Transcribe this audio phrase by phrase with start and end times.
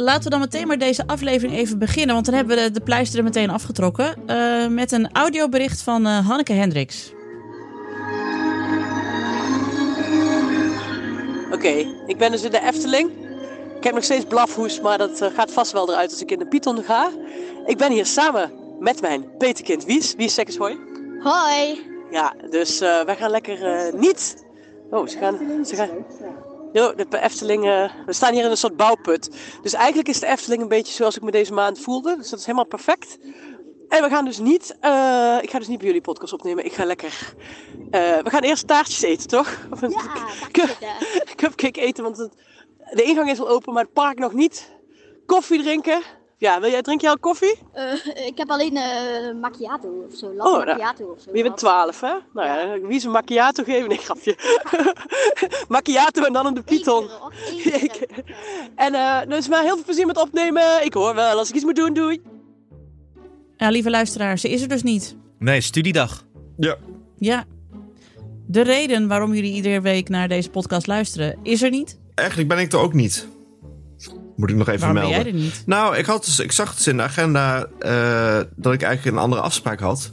[0.00, 2.14] laten we dan meteen maar deze aflevering even beginnen.
[2.14, 4.14] Want dan hebben we de, de pleister er meteen afgetrokken.
[4.26, 7.12] Uh, met een audiobericht van uh, Hanneke Hendricks.
[11.46, 13.10] Oké, okay, ik ben dus in de Efteling.
[13.76, 16.38] Ik heb nog steeds blafhoes, maar dat uh, gaat vast wel eruit als ik in
[16.38, 17.10] de Python ga.
[17.66, 20.14] Ik ben hier samen met mijn peterkind Wies.
[20.14, 20.78] Wies, zeg eens hoi.
[21.22, 21.86] Hoi.
[22.10, 24.46] Ja, dus wij gaan lekker niet...
[24.90, 25.64] Oh, ze gaan...
[25.66, 25.88] Ze gaan...
[26.72, 29.30] Jo, de Efteling, uh, we staan hier in een soort bouwput.
[29.62, 32.16] Dus eigenlijk is de Efteling een beetje zoals ik me deze maand voelde.
[32.16, 33.18] Dus dat is helemaal perfect.
[33.88, 36.64] En we gaan dus niet, uh, ik ga dus niet bij jullie podcast opnemen.
[36.64, 37.34] Ik ga lekker,
[37.76, 39.58] uh, we gaan eerst taartjes eten, toch?
[39.72, 39.90] Of een
[40.80, 40.96] ja,
[41.36, 42.32] cupcake eten, want het,
[42.90, 44.70] de ingang is al open, maar het park nog niet.
[45.26, 46.02] Koffie drinken.
[46.40, 47.58] Ja, wil jij, drink jij al koffie?
[47.76, 50.34] Uh, ik heb alleen uh, macchiato of zo.
[50.34, 51.30] Latte oh, macchiato of zo.
[51.36, 52.12] Je bent 12, hè?
[52.32, 53.88] Nou ja, wie is een macchiato geven?
[53.88, 54.36] Nee, grapje.
[55.68, 57.08] macchiato en dan een de Python.
[58.74, 60.84] en uh, dus maar heel veel plezier met opnemen.
[60.84, 62.22] Ik hoor wel, als ik iets moet doen, doei.
[63.56, 65.16] Ja, lieve luisteraar, ze is er dus niet.
[65.38, 66.24] Nee, studiedag.
[66.56, 66.76] Ja.
[67.18, 67.44] Ja.
[68.46, 71.98] De reden waarom jullie iedere week naar deze podcast luisteren, is er niet?
[72.14, 73.28] Eigenlijk ben ik er ook niet.
[74.38, 75.22] Moet ik nog even Waarom melden.
[75.22, 75.62] Ben jij er niet?
[75.66, 79.22] Nou, ik, had dus, ik zag dus in de agenda uh, dat ik eigenlijk een
[79.22, 80.12] andere afspraak had.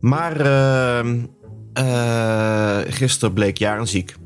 [0.00, 1.14] Maar uh,
[1.78, 4.16] uh, gisteren bleek Jaren ziek.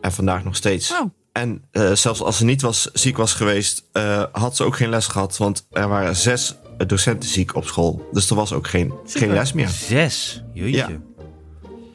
[0.00, 0.92] En vandaag nog steeds.
[0.92, 1.10] Oh.
[1.32, 3.84] En zelfs als ze niet was, ziek was geweest,
[4.32, 5.36] had ze ook geen les gehad.
[5.36, 8.08] Want er waren zes docenten ziek op school.
[8.12, 9.68] Dus er was ook geen, geen les meer.
[9.68, 10.42] Zes?
[10.54, 10.76] Jeetje.
[10.76, 10.88] Ja.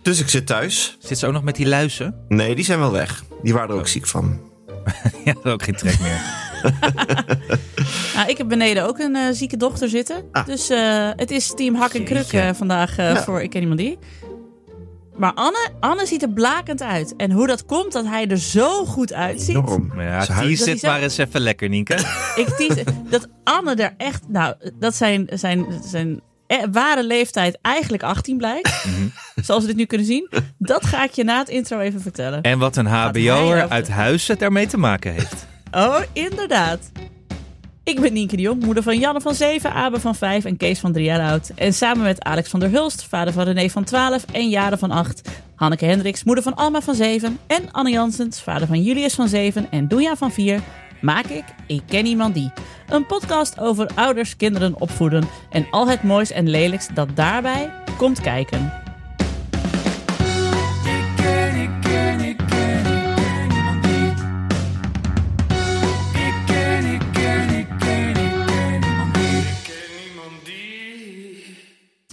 [0.01, 0.97] Dus ik zit thuis.
[0.99, 2.15] Zit ze ook nog met die luizen?
[2.27, 3.23] Nee, die zijn wel weg.
[3.43, 3.87] Die waren er ook oh.
[3.87, 4.53] ziek van.
[5.25, 6.21] ja, ook geen trek meer.
[8.15, 10.23] nou, ik heb beneden ook een uh, zieke dochter zitten.
[10.31, 10.45] Ah.
[10.45, 13.23] Dus uh, het is team hak en kruk uh, vandaag ja.
[13.23, 13.97] voor Ik ken iemand die.
[15.17, 17.15] Maar Anne, Anne ziet er blakend uit.
[17.15, 19.55] En hoe dat komt dat hij er zo goed uitziet.
[19.55, 20.01] Enorm.
[20.01, 21.93] Ja, tease zit maar eens even lekker, Nienke.
[22.35, 24.21] ik tease, dat Anne er echt...
[24.27, 26.21] Nou, dat zijn, zijn, zijn
[26.71, 28.73] ware leeftijd eigenlijk 18 blijkt.
[28.85, 29.11] Mm -hmm.
[29.43, 30.29] Zoals we dit nu kunnen zien.
[30.57, 32.41] Dat ga ik je na het intro even vertellen.
[32.41, 35.47] En wat een hbo'er uit Huizen daarmee te maken heeft.
[35.71, 36.91] Oh, inderdaad.
[37.83, 40.79] Ik ben Nienke de Jong, moeder van Janne van 7, Abe van 5 en Kees
[40.79, 41.51] van 3 jaar oud.
[41.55, 44.91] En samen met Alex van der Hulst, vader van René van 12 en Jaren van
[44.91, 45.29] 8.
[45.55, 47.39] Hanneke Hendricks, moeder van Alma van 7.
[47.47, 50.61] En Anne Jansens, vader van Julius van 7 en Doenja van 4
[51.01, 52.51] maak ik Ik Ken Iemand Die.
[52.89, 58.21] Een podcast over ouders, kinderen opvoeden en al het moois en lelijks dat daarbij komt
[58.21, 58.83] kijken.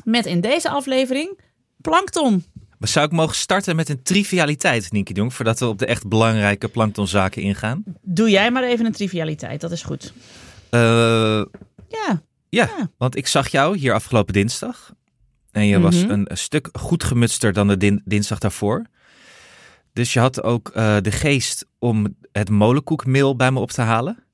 [0.05, 1.41] Met in deze aflevering
[1.81, 2.52] Plankton.
[2.83, 6.69] Zou ik mogen starten met een trivialiteit, Nienke Jong, voordat we op de echt belangrijke
[6.69, 7.85] planktonzaken ingaan?
[8.03, 10.13] Doe jij maar even een trivialiteit, dat is goed.
[10.71, 11.47] Uh, ja.
[11.89, 12.23] ja.
[12.49, 14.95] Ja, want ik zag jou hier afgelopen dinsdag.
[15.51, 16.11] En je was mhm.
[16.11, 18.87] een, stuk goed gemutster dan de dinsdag daarvoor.
[19.93, 24.25] Dus je had ook uh, de geest om het molenkoekmeel bij me op te halen.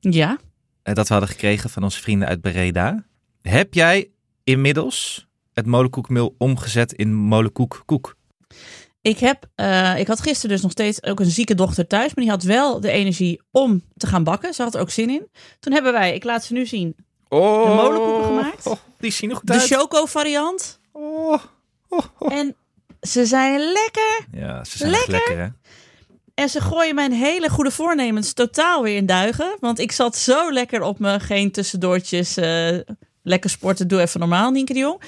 [0.00, 0.38] Ja.
[0.84, 3.04] Uh, dat we hadden gekregen van onze vrienden uit Bereda.
[3.42, 4.10] Heb jij
[4.44, 5.28] inmiddels
[5.60, 8.16] het molenkoekmeel omgezet in molenkoekkoek?
[9.02, 12.14] Ik, heb, uh, ik had gisteren dus nog steeds ook een zieke dochter thuis.
[12.14, 14.54] Maar die had wel de energie om te gaan bakken.
[14.54, 15.28] Ze had er ook zin in.
[15.60, 16.96] Toen hebben wij, ik laat ze nu zien,
[17.28, 18.66] oh, de molenkoeken gemaakt.
[18.66, 19.68] Oh, die zien goed de uit.
[19.68, 20.80] De choco variant.
[20.92, 21.42] Oh,
[21.88, 22.56] oh, oh, en
[23.00, 24.26] ze zijn lekker.
[24.32, 25.10] Ja, ze zijn lekker.
[25.10, 25.48] lekker hè?
[26.34, 29.56] En ze gooien mijn hele goede voornemens totaal weer in duigen.
[29.60, 31.20] Want ik zat zo lekker op me.
[31.20, 32.38] Geen tussendoortjes.
[32.38, 32.78] Uh,
[33.22, 35.02] lekker sporten, doe even normaal, Nienke de Jong.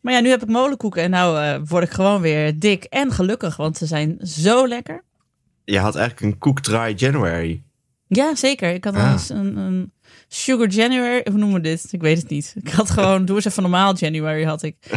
[0.00, 3.12] Maar ja, nu heb ik molenkoeken en nou uh, word ik gewoon weer dik en
[3.12, 5.04] gelukkig, want ze zijn zo lekker.
[5.64, 7.62] Je had eigenlijk een Cook Dry January.
[8.06, 8.72] Ja, zeker.
[8.72, 9.10] Ik had ah.
[9.12, 9.92] eens een, een
[10.28, 11.88] Sugar January, hoe noemen we dit?
[11.90, 12.54] Ik weet het niet.
[12.62, 14.76] Ik had gewoon, doe eens even normaal January had ik.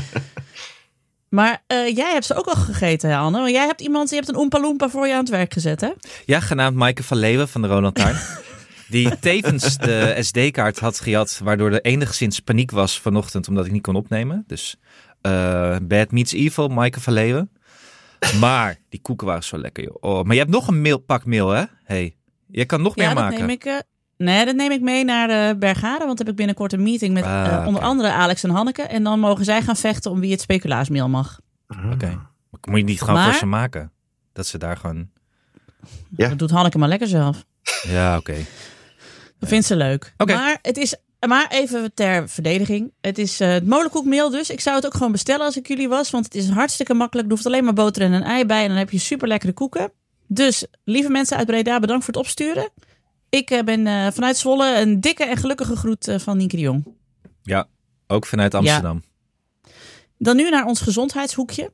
[1.34, 3.40] Maar uh, jij hebt ze ook al gegeten, Anne.
[3.40, 5.82] Want jij hebt iemand, je hebt een Oompa Loompa voor je aan het werk gezet,
[5.82, 5.90] hè?
[6.26, 8.16] Ja, genaamd Maaike van Leeuwen van de Ronald Taarn.
[8.88, 13.82] Die tevens de SD-kaart had gehad, waardoor er enigszins paniek was vanochtend omdat ik niet
[13.82, 14.44] kon opnemen.
[14.48, 14.76] Dus
[15.22, 17.52] uh, Bad Meets Evil, Maaike van Leeuwen.
[18.40, 19.96] Maar die koeken waren zo lekker, joh.
[20.00, 21.64] Oh, maar je hebt nog een mail, pak mail, hè?
[21.84, 22.16] Hey,
[22.48, 23.40] je kan nog ja, meer dat maken.
[23.40, 23.78] Neem ik, uh,
[24.18, 27.24] nee, dat neem ik mee naar de Bergade, want heb ik binnenkort een meeting met
[27.24, 28.82] ah, uh, onder andere Alex en Hanneke.
[28.82, 31.40] En dan mogen zij gaan vechten om wie het speculaasmeel mag.
[31.68, 31.94] Oké.
[31.94, 32.18] Okay.
[32.62, 33.92] Moet je niet gewoon maar, voor ze maken?
[34.34, 35.10] Dat ze daar gewoon...
[36.16, 36.30] Ja.
[36.30, 37.46] Dat doet Hanneke maar lekker zelf.
[37.82, 38.32] Ja, oké.
[38.32, 38.46] Okay.
[39.44, 40.14] Dat vindt ze leuk.
[40.18, 40.36] Okay.
[40.36, 40.96] Maar het is
[41.28, 42.94] maar even ter verdediging.
[43.02, 44.50] Het is uh, het molenkoekmeel dus.
[44.50, 46.10] Ik zou het ook gewoon bestellen als ik jullie was.
[46.10, 47.28] Want het is hartstikke makkelijk.
[47.28, 48.62] Er hoeft alleen maar boter en een ei bij.
[48.62, 49.92] En dan heb je super lekkere koeken.
[50.28, 52.70] Dus lieve mensen uit Breda, bedankt voor het opsturen.
[53.30, 56.86] Ik eh, ben eh, vanuit Zwolle een dikke en gelukkige groet van Nienke de Jong.
[57.42, 57.68] Ja,
[58.08, 59.04] ook vanuit Amsterdam.
[60.18, 61.72] Dan nu naar ons gezondheidshoekje.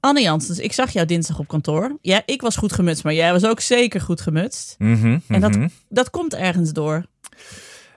[0.00, 1.98] Anne Janssens, ik zag jou dinsdag op kantoor.
[2.02, 4.74] Ja, ik was goed gemutst, maar jij was ook zeker goed gemutst.
[4.78, 5.68] Mhm, En dat- mhm.
[5.88, 7.04] Dat komt ergens door.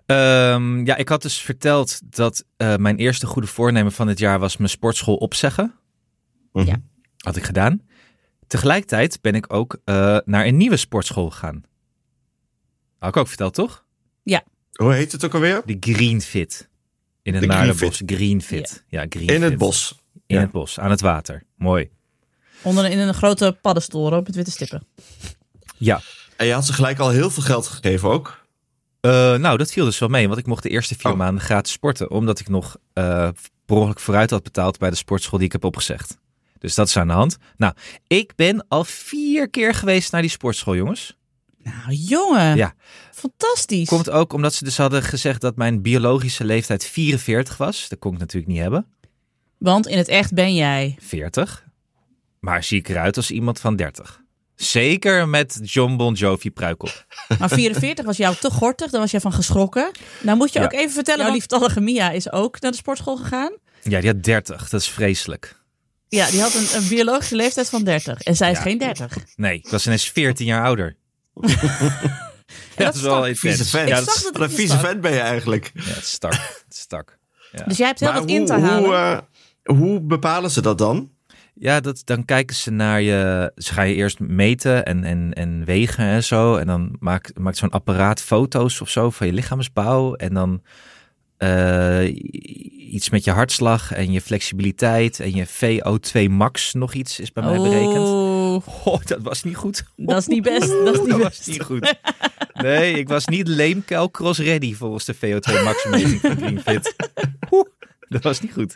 [0.06, 4.40] Ehm, ja, ik had dus verteld dat eh, mijn eerste goede voornemen van dit jaar
[4.40, 5.74] was mijn sportschool opzeggen.
[6.52, 6.66] Mhm.
[6.68, 6.76] Ja.
[7.18, 7.82] Had ik gedaan.
[8.48, 11.64] Tegelijkertijd ben ik ook eh, naar een nieuwe sportschool gegaan.
[13.00, 13.86] Had ik ook verteld, toch?
[14.74, 15.62] Hoe heet het ook alweer?
[15.66, 16.70] De Green Fit.
[17.22, 18.02] In het De Maardenbos.
[18.06, 18.84] Green Fit.
[18.88, 20.03] Ja, Green In het bos.
[20.34, 20.46] In Ja.
[20.46, 21.44] het bos, aan het water.
[21.58, 21.90] Mooi.
[22.62, 24.88] Onder in een grote paddenstoel op met witte stippen.
[25.78, 26.02] Ja.
[26.38, 28.42] En je had ze gelijk al heel veel geld gegeven ook.
[29.02, 31.18] Eh, nou, dat viel dus wel mee, want ik mocht de eerste vier Oh.
[31.18, 33.30] maanden gratis sporten, omdat ik nog eh
[33.66, 36.18] per ongeluk vooruit had betaald bij de sportschool die ik heb opgezegd.
[36.60, 37.38] Dus dat is aan de hand.
[37.58, 37.74] Nou,
[38.08, 41.18] ik ben al vier keer geweest naar die sportschool, jongens.
[41.58, 42.56] Nou, jongen.
[42.56, 42.74] Ja.
[43.12, 43.88] Fantastisch.
[43.88, 47.90] Komt ook omdat ze dus hadden gezegd dat mijn biologische leeftijd 44 was.
[47.90, 48.86] Dat kon ik natuurlijk niet hebben.
[49.64, 50.96] Want in het echt ben jij.
[51.00, 51.64] 40.
[52.40, 54.22] Maar zie ik eruit als iemand van 30.
[54.56, 57.06] Zeker met John Bon Jovi pruik op.
[57.40, 59.92] Maar 44 was jou te gortig, daar was jij van geschrokken.
[60.22, 60.66] Nou moet je Ja.
[60.66, 63.58] ook even vertellen, jouw lieftallige Mia is ook naar de sportschool gegaan.
[63.84, 64.70] Ja, die had 30.
[64.70, 65.62] Dat is vreselijk.
[66.08, 68.22] Ja, die had een, een biologische leeftijd van 30.
[68.22, 68.64] En zij is Ja.
[68.64, 69.18] geen 30.
[69.36, 70.96] Nee, ik was ineens 14 jaar ouder.
[72.78, 73.38] ja, dat is wel stak.
[73.38, 73.90] Vieze vent.
[73.90, 75.72] Ja, dat dat een vieze vent ben je eigenlijk.
[75.74, 76.32] ja, het stak.
[76.34, 77.18] Het stak.
[77.52, 77.64] Ja.
[77.64, 78.84] Dus jij hebt heel Maar wat in te hoe, halen.
[78.90, 79.18] Hoe, eh,
[79.64, 81.12] hoe bepalen ze dat dan?
[81.56, 83.52] Ja, dat, dan kijken ze naar je.
[83.56, 86.56] Ze gaan je eerst meten en, en, en wegen en zo.
[86.56, 90.14] En dan maakt, maakt zo'n apparaat foto's of zo van je lichaamsbouw.
[90.16, 90.62] En dan
[91.38, 92.16] eh,
[92.94, 95.20] iets met je hartslag en je flexibiliteit.
[95.20, 97.98] En je VO2 max nog iets is bij mij berekend.
[98.08, 98.34] Oh,
[98.86, 99.84] Oh, dat was niet goed.
[99.96, 100.68] dat is niet best.
[100.70, 101.48] Dat is niet Dat was best.
[101.48, 101.96] niet goed.
[102.54, 106.96] Nee, ik was niet leemkuil cross ready volgens de VO2 max meting van GreenFit.
[107.52, 107.68] Oeh,
[108.10, 108.76] dat was niet goed.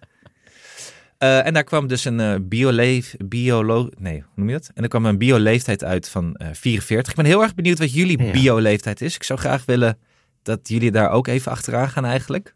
[1.18, 4.69] Eh, en daar kwam dus een eh bioleef, biolo, nee, hoe noem je dat?
[4.74, 7.12] En er kwam een bioleeftijd uit van eh 44.
[7.12, 8.31] Ik ben heel erg benieuwd wat jullie Ja.
[8.31, 9.16] bioleeftijd is.
[9.16, 9.98] Ik zou graag willen
[10.44, 12.56] dat jullie daar ook even achteraan gaan eigenlijk.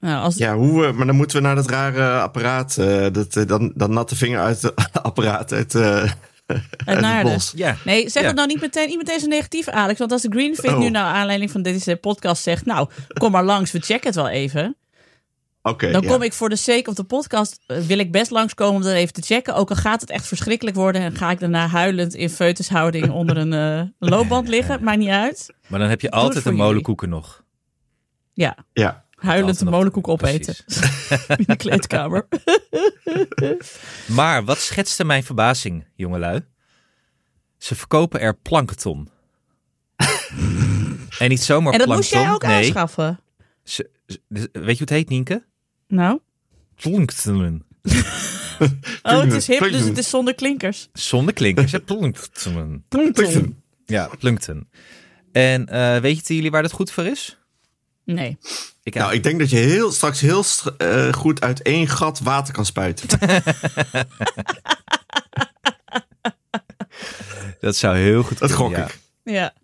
[0.00, 2.76] Nou, als, Ja, hoe, eh, maar dan moeten we naar dat rare apparaat.
[2.78, 6.10] eh, dat, eh, dan, dan natte vinger uit het apparaat uit, eh,
[6.84, 7.52] het bos.
[7.56, 8.28] Ja, Nee, zeg Ja.
[8.28, 9.98] het nou niet meteen, niet meteen zo negatief, Alex.
[9.98, 10.78] Want als de Greenfit Oh.
[10.78, 12.64] nu naar aanleiding van deze podcast zegt...
[12.66, 12.88] nou,
[13.18, 14.76] kom maar langs, we checken het wel even.
[15.62, 16.08] Oké, Dan ja.
[16.08, 17.60] kom ik voor de sake of de podcast...
[17.66, 19.54] eh, wil ik best langskomen om dat even te checken.
[19.54, 21.02] Ook al gaat het echt verschrikkelijk worden...
[21.02, 24.84] en ga ik daarna huilend in foetushouding onder een eh, loopband liggen.
[24.84, 25.54] Maakt niet uit.
[25.68, 26.66] maar dan heb je Doe altijd een jullie.
[26.66, 27.44] molenkoeken nog.
[28.32, 30.54] Ja, Ja, huilend de nog- molenkoek opeten.
[31.36, 32.28] In de kleedkamer.
[34.06, 36.44] Maar wat schetste mijn verbazing, jongelui?
[37.58, 39.08] Ze verkopen er plankton.
[41.18, 41.94] en niet zomaar en dat plankton.
[41.96, 43.20] moest jij ook nee, aanschaffen.
[43.64, 43.90] ze-
[44.28, 45.44] weet je hoe het heet, Nienke?
[45.86, 46.20] Nou,
[46.74, 47.64] Plankton.
[49.02, 50.88] oh, het is hip, dus het is zonder klinkers.
[50.92, 51.80] Zonder klinkers, hè?
[51.80, 52.84] Plankton.
[52.88, 53.62] Plankton.
[53.86, 54.68] Ja, plankton.
[55.32, 57.38] En eh weten jullie waar dat goed voor is?
[58.04, 58.38] Nee.
[58.82, 60.44] Ik nou, ik denk dat je heel, straks heel
[60.78, 63.08] eh, goed uit één gat water kan spuiten.
[67.60, 68.84] Dat zou heel goed Dat kunnen, gok ja.
[68.84, 68.98] ik.
[69.22, 69.54] Ja.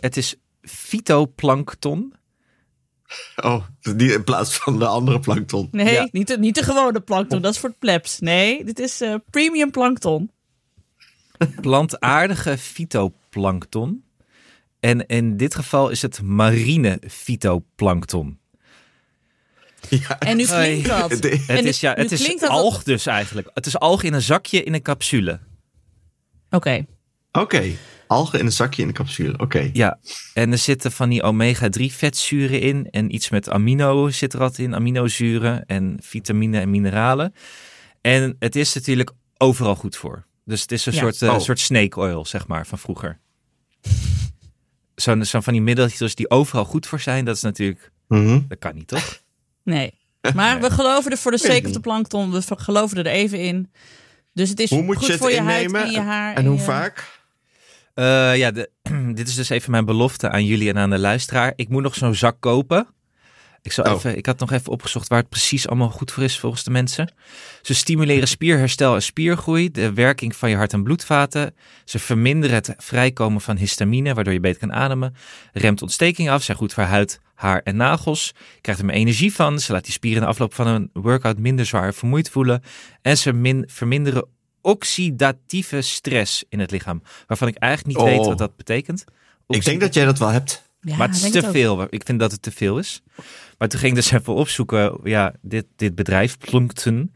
[0.00, 2.14] Het is fytoplankton.
[3.36, 5.68] Oh, die in plaats van de andere plankton.
[5.70, 6.08] Nee, Ja.
[6.12, 7.42] niet, de, niet de gewone plankton.
[7.42, 8.18] Dat is voor het plebs.
[8.18, 10.30] Nee, dit is eh, premium plankton.
[11.60, 14.04] Plantaardige fytoplankton.
[14.80, 18.38] En in dit geval is het marine fytoplankton.
[19.88, 21.10] Ja, En nu klinkt dat.
[21.10, 23.50] de- Het is, ja, het is dat alg dus eigenlijk.
[23.54, 25.40] Het is alg in een zakje in een capsule.
[26.50, 26.86] Oké.
[27.32, 27.72] Oké,
[28.06, 29.38] algen in een zakje in de capsule.
[29.38, 29.70] Oké.
[29.72, 29.98] Ja,
[30.34, 32.88] en er zitten van die omega-3 vetzuren in.
[32.90, 34.74] En iets met amino zit er altijd in.
[34.74, 37.34] Aminozuren en vitamine en mineralen.
[38.00, 40.26] En het is natuurlijk overal goed voor.
[40.44, 40.98] Dus het is een Ja.
[40.98, 41.38] soort, eh, Oh.
[41.40, 43.20] soort snake oil, zeg maar, van vroeger.
[44.94, 47.24] Zo'n zo van die middeltjes die overal goed voor zijn.
[47.24, 48.40] Dat is natuurlijk, Mhm.
[48.48, 49.22] dat kan niet, toch?
[49.64, 49.94] Nee.
[50.34, 52.30] Maar we geloven er voor de sake of plankton.
[52.32, 53.70] We geloven er even in.
[54.32, 56.34] Dus het is Hoe moet goed je het voor je huid innemen en je haar.
[56.34, 57.15] en hoe je- vaak?
[57.96, 58.70] Eh, ja, de,
[59.14, 61.52] dit is dus even mijn belofte aan jullie en aan de luisteraar.
[61.56, 62.86] Ik moet nog zo'n zak kopen.
[63.62, 63.92] Ik, zal Oh.
[63.92, 66.70] even, ik had nog even opgezocht waar het precies allemaal goed voor is volgens de
[66.70, 67.12] mensen.
[67.62, 71.54] Ze stimuleren spierherstel en spiergroei, de werking van je hart- en bloedvaten.
[71.84, 75.14] Ze verminderen het vrijkomen van histamine, waardoor je beter kan ademen.
[75.52, 78.32] Remt ontsteking af, zijn goed voor huid, haar en nagels.
[78.54, 79.60] Je krijgt er meer energie van.
[79.60, 82.62] Ze laat je spieren in de afloop van een workout minder zwaar vermoeid voelen.
[83.02, 84.28] En ze min- verminderen
[84.66, 87.02] oxidatieve stress in het lichaam.
[87.26, 88.12] Waarvan ik eigenlijk niet Oh.
[88.12, 89.04] weet wat dat betekent.
[89.48, 90.62] Ik denk dat jij dat wel hebt.
[90.80, 91.86] Ja, maar het is te veel.
[91.90, 93.02] Ik vind dat het te veel is.
[93.58, 94.98] Maar toen ging ik dus even opzoeken.
[95.04, 97.14] Ja, dit, dit bedrijf, Plunkton.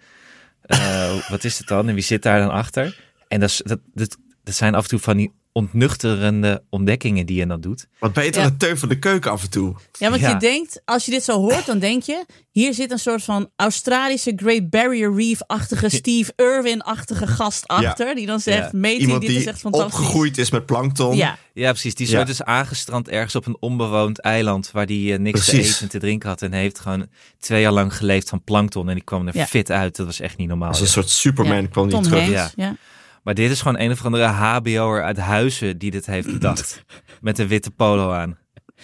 [0.63, 1.89] eh, wat is het dan?
[1.89, 3.01] En wie zit daar dan achter?
[3.29, 7.37] En dat, is, dat, dat, dat zijn af en toe van die ontnuchterende ontdekkingen die
[7.39, 7.87] je dan doet.
[7.99, 8.45] Wat toch Ja.
[8.45, 9.75] een teun van de keuken af en toe?
[9.99, 10.29] Ja, want Ja.
[10.29, 12.25] je denkt, als je dit zo hoort, dan denk je...
[12.51, 15.89] hier zit een soort van Australische Great Barrier Reef-achtige...
[16.01, 18.15] Steve Irwin-achtige gast achter...
[18.15, 18.79] die dan zegt, Ja.
[18.79, 19.99] meeting, Iemand dit is die echt fantastisch.
[19.99, 21.17] opgegroeid is met plankton.
[21.17, 21.95] Ja, Ja, precies.
[21.95, 22.19] Die is Ja.
[22.19, 24.71] ooit dus aangestrand ergens op een onbewoond eiland...
[24.71, 26.43] waar die eh, niks te eten en te drinken had.
[26.43, 27.07] En heeft gewoon
[27.39, 28.89] twee jaar lang geleefd van plankton.
[28.89, 29.47] En die kwam er Ja.
[29.47, 29.97] fit uit.
[29.97, 30.69] Dat was echt niet normaal.
[30.69, 31.69] Als een soort Superman Ja.
[31.69, 32.35] kwam die terug.
[32.35, 32.53] Hanks.
[32.57, 32.77] ja.
[33.23, 36.85] Maar dit is gewoon een of andere hbo'er uit Huizen die dit heeft bedacht.
[37.21, 38.39] met een witte polo aan.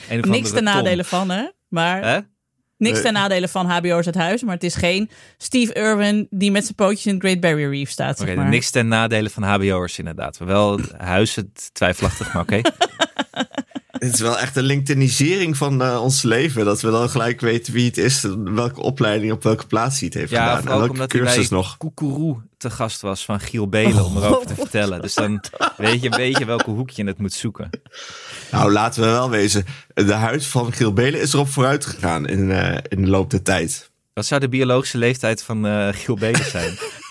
[0.08, 0.64] Een of Niks andere ten Tom.
[0.74, 1.48] nadele van, hè?
[1.68, 2.18] Maar Hè?
[2.78, 3.02] niks Nee.
[3.02, 4.42] ten nadele van HBO's uit huis.
[4.42, 7.90] Maar het is geen Steve Irwin die met zijn pootjes in het Great Barrier Reef
[7.90, 8.48] staat, Oké, zeg maar.
[8.48, 10.38] niks ten nadele van hbo'ers inderdaad.
[10.38, 12.60] Wel Huizen twijfelachtig, maar oké.
[13.98, 16.64] Het is wel echt een LinkedInisering van eh, ons leven.
[16.64, 18.26] Dat we dan gelijk weten wie het is.
[18.44, 20.56] Welke opleiding op welke plaats hij het heeft Ja, gedaan.
[20.56, 21.76] En ook welke omdat hij cursus bij nog.
[21.76, 24.58] Koekeroe te gast was van Giel Belen om erover te Oh.
[24.60, 25.02] vertellen.
[25.02, 25.40] Dus dan
[25.76, 27.70] weet je een beetje welke hoek je het moet zoeken.
[28.50, 29.64] Nou, laten we wel wezen.
[29.94, 33.42] De huid van Giel Belen is erop vooruit gegaan in, eh, in de loop der
[33.42, 33.90] tijd.
[34.14, 36.78] Wat zou de biologische leeftijd van eh Giel Belen zijn?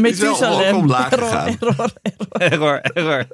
[0.00, 0.90] Methusalem.
[0.90, 1.56] Error, gegaan.
[1.60, 1.92] error.
[2.28, 3.26] error, error.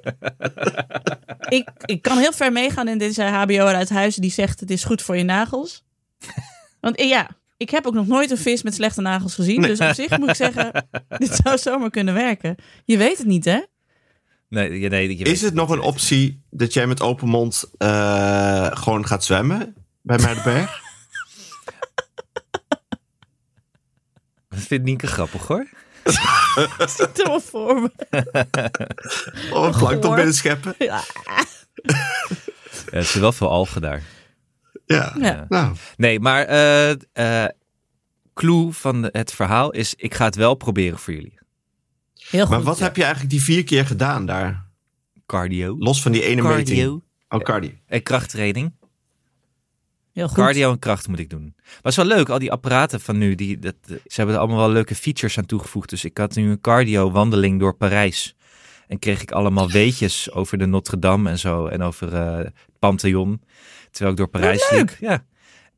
[1.48, 4.84] Ik, ik kan heel ver meegaan in deze HBO'er uit huizen die zegt het is
[4.84, 5.84] goed voor je nagels.
[6.80, 9.62] Want eh, ja, ik heb ook nog nooit een vis met slechte nagels gezien.
[9.62, 10.86] Dus op zich moet ik zeggen,
[11.18, 12.56] dit zou zomaar kunnen werken.
[12.84, 13.60] Je weet het niet, hè?
[14.48, 19.06] Nee, nee, je Is het nog een optie dat jij met open mond eh, gewoon
[19.06, 20.80] gaat zwemmen bij Muidenberg?
[24.52, 25.66] Dat vindt Nienke grappig hoor.
[26.96, 27.90] Zit er wel voor me.
[29.52, 30.74] Of een plankton binnen scheppen?
[30.78, 31.02] Ja.
[32.90, 34.02] Ja, er zijn wel veel algen daar.
[34.86, 35.14] Ja.
[35.18, 35.46] Ja.
[35.48, 37.48] Nou, Nee, maar eh eh
[38.34, 39.94] clue van het verhaal is...
[39.94, 41.38] ik ga het wel proberen voor jullie.
[42.14, 42.50] Heel goed.
[42.50, 44.66] maar wat heb je eigenlijk die vier keer gedaan daar?
[45.26, 45.76] Cardio.
[45.78, 46.66] Los van die ene meting.
[46.66, 47.02] Cardio.
[47.28, 47.70] Oh, cardio.
[47.86, 48.72] En krachttraining.
[50.12, 50.36] Heel goed.
[50.36, 51.54] Cardio en kracht moet ik doen.
[51.56, 54.40] Maar het is wel leuk, al die apparaten van nu, die, dat, ze hebben er
[54.40, 55.90] allemaal wel leuke features aan toegevoegd.
[55.90, 58.34] Dus ik had nu een cardio wandeling door Parijs.
[58.88, 61.66] En kreeg ik allemaal weetjes over de Notre Dame en zo.
[61.66, 63.40] En over eh, het Pantheon.
[63.90, 64.80] Terwijl ik door Parijs leuk.
[64.80, 64.96] liep.
[65.00, 65.24] Ja.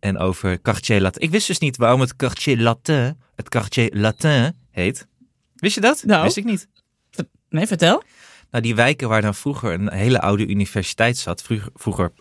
[0.01, 1.23] En over Quartier Latin.
[1.23, 5.07] Ik wist dus niet waarom het Quartier Latin, het Quartier Latin heet.
[5.55, 6.03] Wist je dat?
[6.05, 6.23] Nou.
[6.23, 6.69] Wist ik niet.
[7.49, 8.03] Nee, vertel.
[8.51, 11.43] Nou, die wijken waar dan vroeger een hele oude universiteit zat.
[11.43, 12.13] Vroeger, vroeger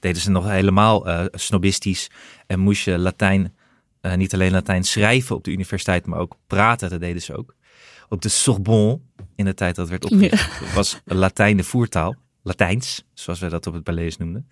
[0.00, 2.10] deden ze nog helemaal eh, snobistisch.
[2.46, 3.54] En moest je Latijn,
[4.00, 6.90] eh, niet alleen Latijn schrijven op de universiteit, maar ook praten.
[6.90, 7.54] Dat deden ze ook.
[8.08, 9.00] Op de Sorbonne,
[9.36, 12.14] in de tijd dat werd opgericht, was Latijn de voertaal.
[12.42, 14.48] Latijns, zoals we dat op het Balees noemden.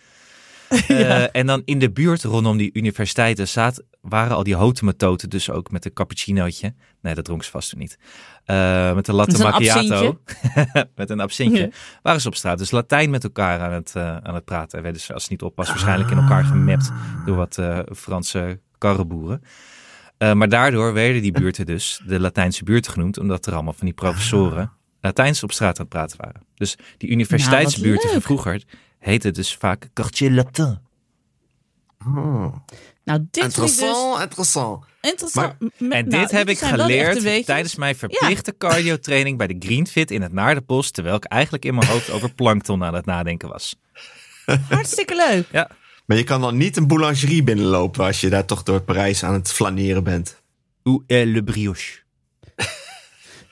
[0.89, 5.51] Eh, en dan in de buurt rondom die universiteiten zat, waren al die hotemetoten, dus
[5.51, 6.75] ook met een cappuccinootje.
[7.01, 7.99] Nee, dat dronk ze vast toen niet.
[8.45, 10.21] Eh, met een latte Met een macchiato.
[10.95, 11.63] met een absintje.
[11.63, 11.69] Ja.
[12.03, 12.59] Waren ze op straat.
[12.59, 14.79] Dus Latijn met elkaar aan het, eh, aan het praten.
[14.79, 16.93] En werden ze, als het niet oppas, waarschijnlijk in elkaar gemapt
[17.25, 19.43] door wat eh, Franse karreboeren.
[20.19, 23.87] Eh, maar daardoor werden die buurten dus de Latijnse buurten genoemd, omdat er allemaal van
[23.87, 26.41] die professoren Latijns op straat aan het praten waren.
[26.55, 28.63] Dus die universiteitsbuurten van vroeger
[28.99, 30.79] heten dus vaak Quartier Latin.
[32.07, 32.57] Oh.
[33.07, 34.85] Nou, dit ik dus Interessant, interessant.
[35.01, 35.55] interessant.
[35.61, 40.23] M- En nou, dit heb ik geleerd tijdens mijn verplichte cardio-training bij de Greenfit in
[40.23, 43.77] het Naardenbos, terwijl ik eigenlijk in mijn hoofd over plankton aan het nadenken was.
[44.69, 45.67] Hartstikke leuk.
[46.07, 49.33] Maar je kan dan niet een boulangerie binnenlopen als je daar toch door Parijs aan
[49.35, 50.43] het flaneren bent.
[50.83, 51.99] Où est le brioche?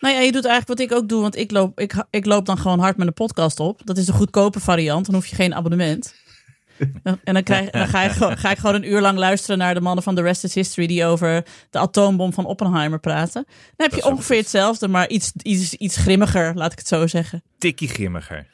[0.00, 2.46] Nou ja, je doet eigenlijk wat ik ook doe, want ik loop, ik, ik loop
[2.46, 3.80] dan gewoon hard met een podcast op.
[3.84, 6.14] Dat is de goedkope variant, dan hoef je geen abonnement.
[7.02, 9.74] En dan, krijg, dan ga, ik gewoon, ga ik gewoon een uur lang luisteren naar
[9.74, 13.44] de mannen van The Rest is History die over de atoombom van Oppenheimer praten.
[13.76, 17.42] Dan heb je ongeveer hetzelfde, maar iets, iets, iets grimmiger, laat ik het zo zeggen.
[17.58, 18.46] Tikkie grimmiger.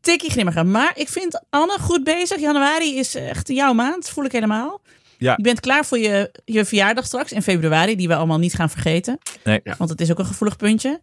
[0.00, 0.66] Tikkie grimmiger.
[0.66, 2.40] Maar ik vind Anne goed bezig.
[2.40, 4.80] Januari is echt jouw maand, voel ik helemaal.
[5.18, 5.34] Ja.
[5.36, 8.70] Je bent klaar voor je, je verjaardag straks in februari, die we allemaal niet gaan
[8.70, 9.18] vergeten.
[9.44, 9.60] Nee.
[9.64, 9.74] Ja.
[9.78, 11.00] Want het is ook een gevoelig puntje.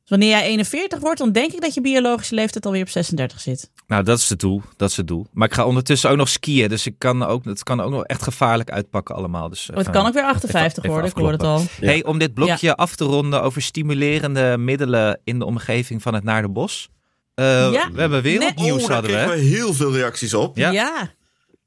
[0.00, 3.40] Dus wanneer jij 41 wordt, dan denk ik dat je biologische leeftijd alweer op 36
[3.40, 3.70] zit.
[3.92, 4.62] Nou, dat is het doel.
[4.76, 5.26] Dat is het doel.
[5.32, 8.04] Maar ik ga ondertussen ook nog skiën, dus ik kan ook, het kan ook nog
[8.04, 9.48] echt gevaarlijk uitpakken allemaal.
[9.48, 11.64] Dus Oh, het kan ook weer 58 even worden, ik hoor het al.
[11.80, 16.24] Hey, om dit blokje af te ronden over stimulerende middelen in de omgeving van het
[16.24, 16.88] Naardenbos.
[17.34, 17.90] Eh Ja.
[17.92, 19.36] We hebben wereldnieuws, oh, daar hadden kregen we.
[19.36, 20.56] we heel veel reacties op.
[20.56, 20.70] Ja.
[20.70, 21.10] Ja.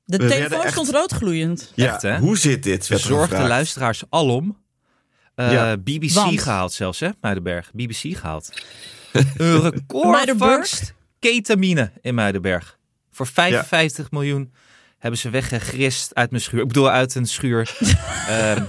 [0.05, 1.71] De We telefoon stond roodgloeiend.
[1.75, 2.17] Ja, Echt, hè?
[2.17, 2.85] hoe zit dit?
[2.85, 3.47] Verzorgde gevraagd.
[3.49, 4.57] luisteraars alom.
[5.35, 5.77] Eh, Ja.
[5.77, 6.41] BBC Want?
[6.41, 7.09] gehaald zelfs, hè?
[7.21, 7.71] Muidenberg.
[7.73, 8.49] BBC gehaald.
[9.37, 10.93] Een recordvangst
[11.33, 12.77] ketamine in Muidenberg.
[13.11, 14.53] Voor 55 miljoen
[14.97, 16.61] hebben ze weggegrist uit mijn schuur.
[16.61, 17.77] Ik bedoel, uit een schuur
[18.27, 18.63] ehm,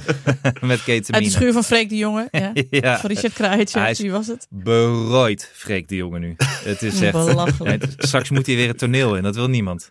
[0.70, 1.12] met ketamine.
[1.12, 2.28] Uit de schuur van Freek de Jonge.
[2.30, 2.52] Ja.
[2.70, 2.98] Ja.
[3.00, 4.46] Van Richard is- Wie was het?
[4.50, 6.34] Berooid, vreekt de jongen nu.
[6.44, 7.12] Het is echt...
[7.12, 7.82] Belachelijk.
[7.86, 9.88] Nee, straks moet hij weer het toneel in, dat wil niemand.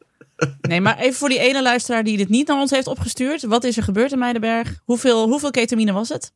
[0.61, 3.43] Nee, maar even voor die ene luisteraar die dit niet naar ons heeft opgestuurd.
[3.43, 4.79] Wat is er gebeurd in Meidenberg?
[4.83, 6.31] Hoeveel, hoeveel ketamine was het?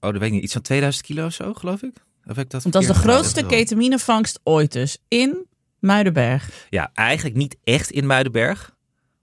[0.00, 0.42] Oh, dat weet ik niet.
[0.42, 1.94] Iets van 2000 kilo of zo, geloof ik?
[2.28, 4.98] Of heb ik dat dat is de grootste ketaminevangst ooit dus.
[5.08, 5.46] In
[5.78, 6.66] Muidenberg.
[6.70, 8.76] Ja, eigenlijk niet echt in Muidenberg.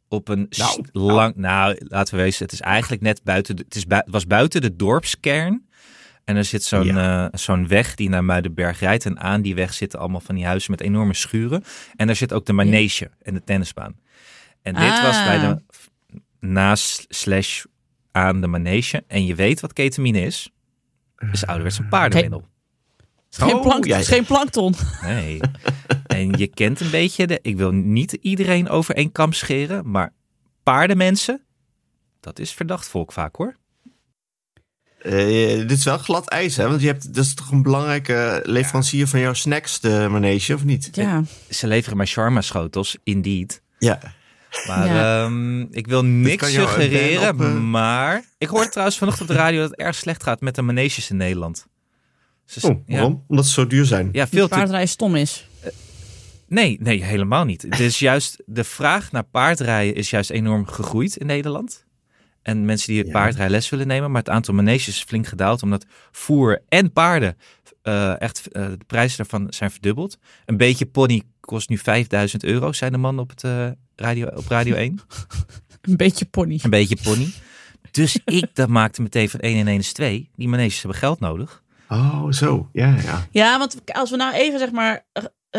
[0.07, 1.35] Op een Nou, lang.
[1.35, 3.55] Nou, laten we wezen, het is eigenlijk net buiten.
[3.55, 5.65] De, het, is was buiten de dorpskern.
[6.23, 9.05] En er zit zo'n eh, zo'n weg die naar Muidenberg rijdt.
[9.05, 11.63] En aan die weg zitten allemaal van die huizen met enorme schuren.
[11.95, 13.95] En daar zit ook de manege en de tennisbaan.
[14.61, 15.03] En dit Ah.
[15.03, 15.61] was bij de
[16.47, 17.63] naast slash
[18.11, 19.03] aan de manege.
[19.07, 20.49] En je weet wat ketamine is.
[21.31, 22.47] Is ouderwets een paardenmiddel.
[23.37, 24.15] Het is geen, Oh, plank, ja, het is ja.
[24.15, 24.73] geen plankton.
[25.01, 25.39] Nee.
[26.07, 27.39] en je kent een beetje de.
[27.41, 30.13] Ik wil niet iedereen over één kam scheren, maar
[30.63, 31.41] paardenmensen,
[32.19, 33.55] dat is verdacht volk vaak hoor.
[35.01, 35.13] Eh,
[35.57, 36.67] dit is wel glad ijs, hè?
[36.69, 40.63] Want je hebt, dat is toch een belangrijke leverancier van jouw snacks, de manege, of
[40.63, 40.89] niet?
[40.91, 41.23] Ja.
[41.49, 43.61] Ze leveren mij shawarma schotels, indeed.
[43.79, 43.99] Ja.
[44.67, 45.23] Maar Ja.
[45.25, 49.61] ehm, ik wil niks suggereren, op, eh, maar ik hoorde trouwens vanochtend op de radio
[49.61, 51.65] dat het erg slecht gaat met de maneges in Nederland.
[52.45, 53.23] Ze- Oh, waarom?
[53.27, 54.09] Omdat ze zo duur zijn.
[54.11, 55.47] Ja, veel te paardrijden stom is.
[56.47, 57.61] Nee, nee, helemaal niet.
[57.61, 61.85] Het is juist de vraag naar paardrijden is juist enorm gegroeid in Nederland.
[62.41, 63.11] En mensen die Ja.
[63.11, 67.37] paardrijles willen nemen, maar het aantal maneges is flink gedaald omdat voer en paarden
[67.81, 70.17] eh, echt eh, de prijzen daarvan zijn verdubbeld.
[70.45, 74.47] Een beetje pony kost nu 5000 euro, zei de man op, het, eh, radio, op
[74.47, 74.99] Radio 1.
[75.81, 76.59] Een beetje pony.
[76.63, 77.29] Een beetje pony.
[77.91, 80.29] Dus ik dat maakte meteen van 1 en 1 is 2.
[80.35, 81.63] Die maneges hebben geld nodig.
[81.89, 82.69] Oh, zo.
[82.71, 83.27] Ja, ja.
[83.31, 85.05] Ja, want als we nou even zeg maar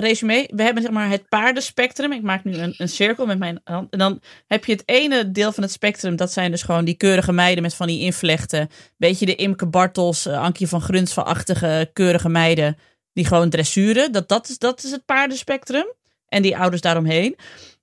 [0.00, 0.48] resume.
[0.54, 2.12] We hebben zeg maar het paardenspectrum.
[2.12, 3.90] Ik maak nu een, een cirkel met mijn hand.
[3.90, 6.16] En dan heb je het ene deel van het spectrum.
[6.16, 8.68] Dat zijn dus gewoon die keurige meiden met van die invlechten.
[8.96, 12.76] Beetje de Imke Bartels, eh, Ankje van Grunsvan-achtige keurige meiden.
[13.12, 14.12] Die gewoon dressuren.
[14.12, 15.86] Dat, dat, is, dat is het paardenspectrum.
[16.28, 17.36] En die ouders daaromheen.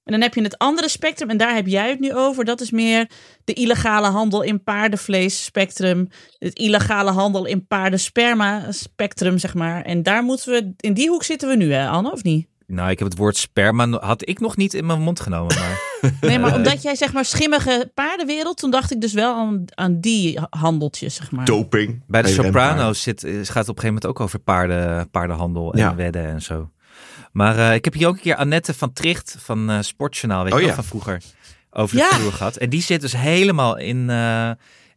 [0.04, 1.30] En dan heb je het andere spectrum.
[1.30, 2.46] En daar heb jij het nu over.
[2.46, 3.10] Dat is meer
[3.44, 6.08] de illegale handel in paardenvlees spectrum.
[6.40, 9.82] Het illegale handel in paardensperma spectrum, zeg maar.
[9.82, 12.48] En daar moeten we, in die hoek zitten we nu, hè, Anne, of niet?
[12.68, 15.56] Nou, ik heb het woord sperma, had ik nog niet in mijn mond genomen.
[15.56, 15.82] Maar
[16.22, 20.00] Nee, maar omdat jij zeg maar schimmige paardenwereld, toen dacht ik dus wel aan, aan
[20.00, 21.46] die handeltjes, zeg maar.
[21.46, 22.04] Doping.
[22.08, 25.80] Bij de Sopranos zit, gaat het op een gegeven moment ook over paarden, paardenhandel en
[25.80, 25.96] Ja.
[25.96, 26.70] wedden en zo.
[27.32, 30.54] Maar eh, ik heb hier ook een keer Annette van Tricht van eh, Sportjournaal, weet
[30.54, 30.74] Oh je ja.
[30.74, 31.22] van vroeger,
[31.72, 32.10] over de Ja.
[32.10, 32.56] vloer gehad.
[32.56, 34.52] En die zit dus helemaal in, eh,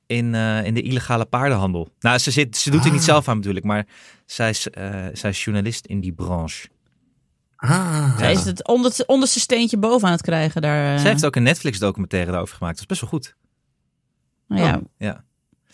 [0.06, 1.88] in, eh, in de illegale paardenhandel.
[2.00, 3.06] Nou, ze, zit, ze doet er niet Ah.
[3.06, 3.86] zelf aan bedoel ik, maar
[4.26, 6.68] zij is, eh, zij is journalist in die branche.
[7.56, 8.18] Ah.
[8.18, 10.98] Zij is het onder, onderste steentje boven aan het krijgen daar.
[10.98, 12.74] Zij heeft ook een Netflix documentaire daarover gemaakt.
[12.74, 13.36] Dat is best wel goed.
[14.48, 15.24] Nou ja, Ja.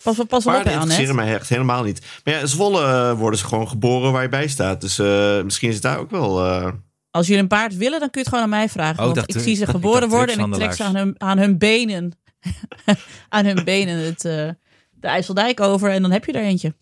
[0.03, 2.05] Pas, pas op, Paarden hè, interesseren mij echt helemaal niet.
[2.23, 4.81] Maar ja, Zwolle eh, worden ze gewoon geboren waar je bij staat.
[4.81, 6.45] Dus eh, misschien is het daar ook wel...
[6.45, 6.71] eh,
[7.11, 8.99] Als jullie een paard willen, dan kun je het gewoon aan mij vragen.
[8.99, 11.37] Oh, want ik u- zie ze geboren worden en ik trek ze aan hun, aan
[11.37, 12.11] hun benen.
[13.29, 14.49] aan hun benen het, eh,
[14.91, 16.73] de IJsseldijk over en dan heb je er eentje.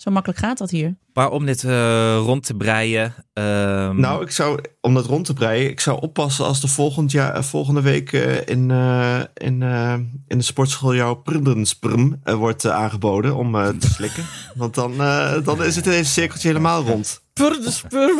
[0.00, 0.96] Zo makkelijk gaat dat hier.
[1.12, 3.14] Maar om dit eh, rond te breien.
[3.32, 7.10] ehm, Nou, ik zou, om dat rond te breien, ik zou oppassen als er volgend
[7.10, 9.92] jaar, eh, volgende week eh, in, eh, in, eh,
[10.26, 14.24] in de sportschool jouw prudensprm wordt aangeboden om te slikken.
[14.54, 17.22] Want dan, eh, dan is het ineens cirkeltje helemaal rond.
[17.32, 18.18] Purdespurm.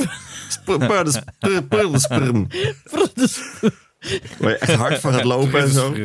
[0.65, 2.47] Prudensprm.
[2.85, 3.71] Prudensprm.
[4.39, 5.93] Waar je echt hard van gaat lopen en zo.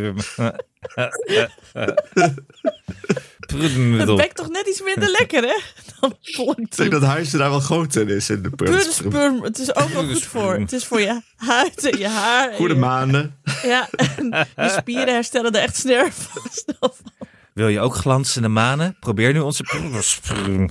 [3.54, 5.60] Het bekt toch net iets minder lekker, hè?
[6.00, 6.16] Dan
[6.56, 8.50] Ik denk dat huisje daar wel groter is in de.
[8.50, 9.44] Purdespurm.
[9.44, 10.54] Het is ook wel goed voor.
[10.54, 12.54] Het is voor je huid en je haar.
[12.54, 13.40] Goede je- maanden.
[13.64, 16.92] Ja, en je spieren herstellen er echt snel van.
[17.54, 18.98] Wil je ook glanzende manen?
[19.00, 20.70] Probeer nu onze Prudensprm.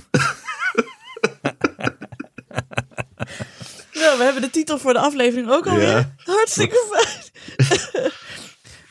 [3.93, 5.87] Nou, we hebben de titel voor de aflevering ook alweer.
[5.87, 6.13] Ja.
[6.17, 8.11] Hartstikke fijn.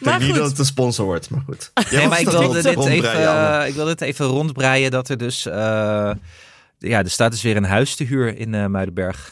[0.04, 1.72] Ik denk maar niet dat het een sponsor wordt, maar goed.
[1.92, 3.12] Nee, maar ik wilde dit even,
[3.60, 5.46] eh, ik wilde dit even rondbreien dat er dus...
[5.46, 6.10] eh,
[6.78, 9.30] ja, er staat dus weer een huis te huur in eh Muidenberg.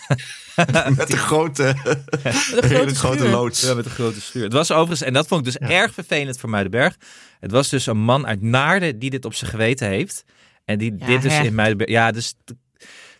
[0.97, 3.31] Met een grote, de hele grote grote schuur.
[3.31, 3.61] loods.
[3.63, 4.43] Ja, met een grote stuur.
[4.45, 6.97] Het was overigens, en dat vond ik dus erg vervelend voor Muidenberg.
[7.41, 10.25] Het was dus een man uit Naarden die dit op zijn geweten heeft.
[10.65, 11.43] En die Ja, dit dus hè.
[11.45, 11.91] in Muidenberg...
[11.91, 12.35] Ja, dus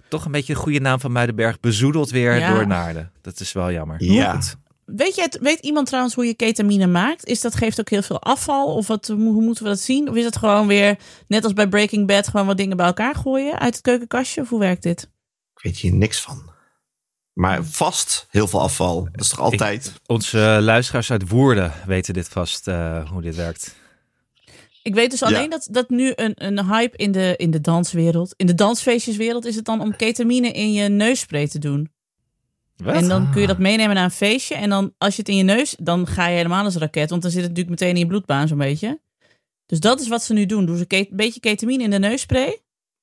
[0.09, 2.55] toch een beetje de goede naam van Muidenberg bezoedeld weer Ja.
[2.55, 3.11] door Naarden.
[3.23, 4.03] Dat is wel jammer.
[4.05, 4.33] Ja.
[4.33, 4.57] Goed.
[4.85, 7.27] Weet, je weet iemand trouwens hoe je ketamine maakt?
[7.27, 8.75] Is dat geeft ook heel veel afval?
[8.75, 10.09] Of wat, hoe, moeten we dat zien?
[10.09, 13.15] Of is het gewoon weer, net als bij Breaking Bad, gewoon wat dingen bij elkaar
[13.15, 14.41] gooien uit het keukenkastje?
[14.41, 15.11] Of hoe werkt dit?
[15.55, 16.51] Ik weet hier niks van.
[17.33, 19.09] Maar vast heel veel afval.
[19.13, 19.93] Dat is toch altijd...
[20.07, 23.75] Onze luisteraars uit Woerden weten dit vast, eh, hoe dit werkt.
[24.83, 25.27] Ik weet dus Ja.
[25.27, 29.45] alleen dat, dat nu een, een hype in de, in de danswereld, in de dansfeestjeswereld,
[29.45, 31.92] is het dan om ketamine in je neusspray te doen.
[32.77, 32.95] Wat?
[32.95, 34.55] En dan kun je dat meenemen naar een feestje.
[34.55, 37.11] En dan als je het in je neus, dan ga je helemaal als een raket.
[37.11, 39.01] Want dan zit het natuurlijk meteen in je bloedbaan zo'n beetje.
[39.67, 40.67] Dus dat is wat ze nu doen.
[40.67, 42.47] Doen ze een beetje ketamine in de neusspray.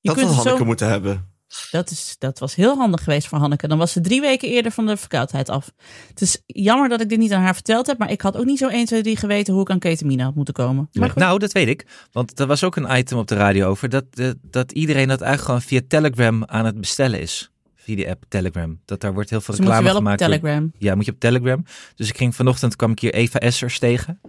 [0.00, 0.64] Je dat kunt had Hanneke zo...
[0.64, 1.28] moeten hebben.
[1.70, 3.68] dat, is, dat was heel handig geweest voor Hanneke.
[3.68, 5.72] Dan was ze drie weken eerder van de verkoudheid af.
[6.08, 7.98] Het is jammer dat ik dit niet aan haar verteld heb.
[7.98, 10.34] Maar ik had ook niet zo 1, 2, 3 geweten hoe ik aan ketamine had
[10.34, 10.88] moeten komen.
[11.14, 11.86] Nou, dat weet ik.
[12.12, 15.20] Want er was ook een item op de radio over dat, eh, dat iedereen dat
[15.20, 17.50] eigenlijk gewoon via Telegram aan het bestellen is.
[17.82, 18.80] Via die app Telegram.
[18.84, 20.40] Dat daar wordt heel veel dus moet je reclame wel op gemaakt.
[20.40, 20.72] door- Telegram.
[20.78, 21.64] Ja, moet je op Telegram.
[21.94, 24.20] Dus ik ging vanochtend kwam ik hier Eva Essers tegen.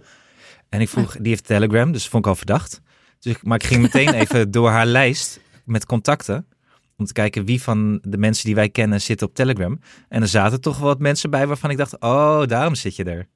[0.68, 2.80] En ik vroeg, die heeft Telegram, dus vond ik al verdacht.
[3.20, 6.46] Dus ik, maar ik ging meteen even door haar lijst met contacten.
[6.96, 9.80] Om te kijken wie van de mensen die wij kennen zitten op Telegram.
[10.08, 13.04] En er zaten toch wel wat mensen bij waarvan ik dacht, oh, daarom zit je
[13.04, 13.28] er.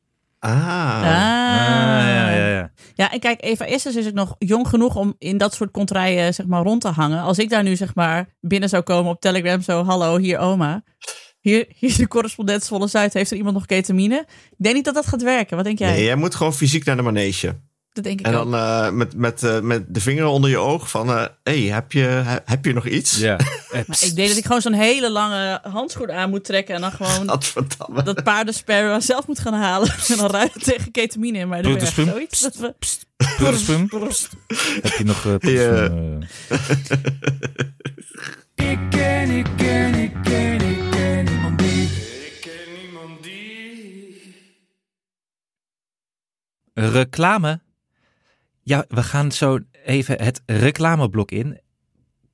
[0.46, 0.66] Ah.
[0.66, 1.02] Ah.
[1.02, 2.70] Ah, ja, ja, ja.
[2.94, 6.35] Ja, en kijk, Eva Essers is ook nog jong genoeg om in dat soort contraien
[6.35, 7.22] zeg maar rond te hangen.
[7.22, 10.82] Als ik daar nu zeg maar binnen zou komen op Telegram, zo hallo, hier oma.
[11.40, 13.12] Hier, hier is de correspondent Zwolle Zuid.
[13.12, 14.24] Heeft er iemand nog ketamine?
[14.26, 15.56] Ik denk niet dat dat gaat werken.
[15.56, 15.90] Wat denk jij?
[15.90, 17.61] Nee, jij moet gewoon fysiek naar de manege.
[17.96, 18.50] Dat denk ik En ook.
[18.50, 21.09] dan eh, met, met, eh, met de vinger onder je oog van...
[21.11, 23.18] eh hey, heb je, he- heb je nog iets?
[23.18, 23.37] ja.
[23.87, 26.74] Maar ik denk dat ik gewoon zo'n hele lange handschoen aan moet trekken.
[26.74, 27.26] En dan gewoon
[28.04, 29.88] dat paardensperma zelf moet gaan halen.
[30.09, 31.48] En dan ruilen tegen ketamine in.
[31.48, 31.72] Maar berg.
[31.72, 32.06] Poederspum.
[32.09, 32.40] Zoiets.
[32.40, 32.74] Dat we...
[34.82, 35.24] Heb je nog...
[38.54, 41.82] Ik ken, ik ken, ik ken, ik ken niemand die.
[41.82, 44.35] Ik ken niemand die.
[46.74, 47.61] Reclame.
[48.68, 51.61] Ja, we gaan zo even het reclameblok in.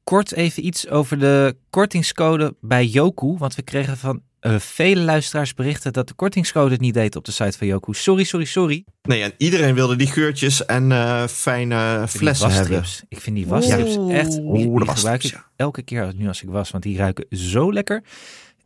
[0.05, 3.37] Kort even iets over de kortingscode bij Yoku.
[3.39, 7.25] Want we kregen van eh, vele luisteraars berichten dat de kortingscode het niet deed op
[7.25, 7.95] de site van Yoku.
[7.95, 8.85] Sorry, sorry, sorry.
[9.03, 12.85] Nee, en iedereen wilde die geurtjes en eh, fijne flessen hebben.
[13.09, 14.19] Ik vind die wasstrips Oeh.
[14.19, 14.31] echt...
[14.31, 16.71] Die, die gebruik ik elke keer nu als ik was.
[16.71, 18.03] Want die ruiken zo lekker.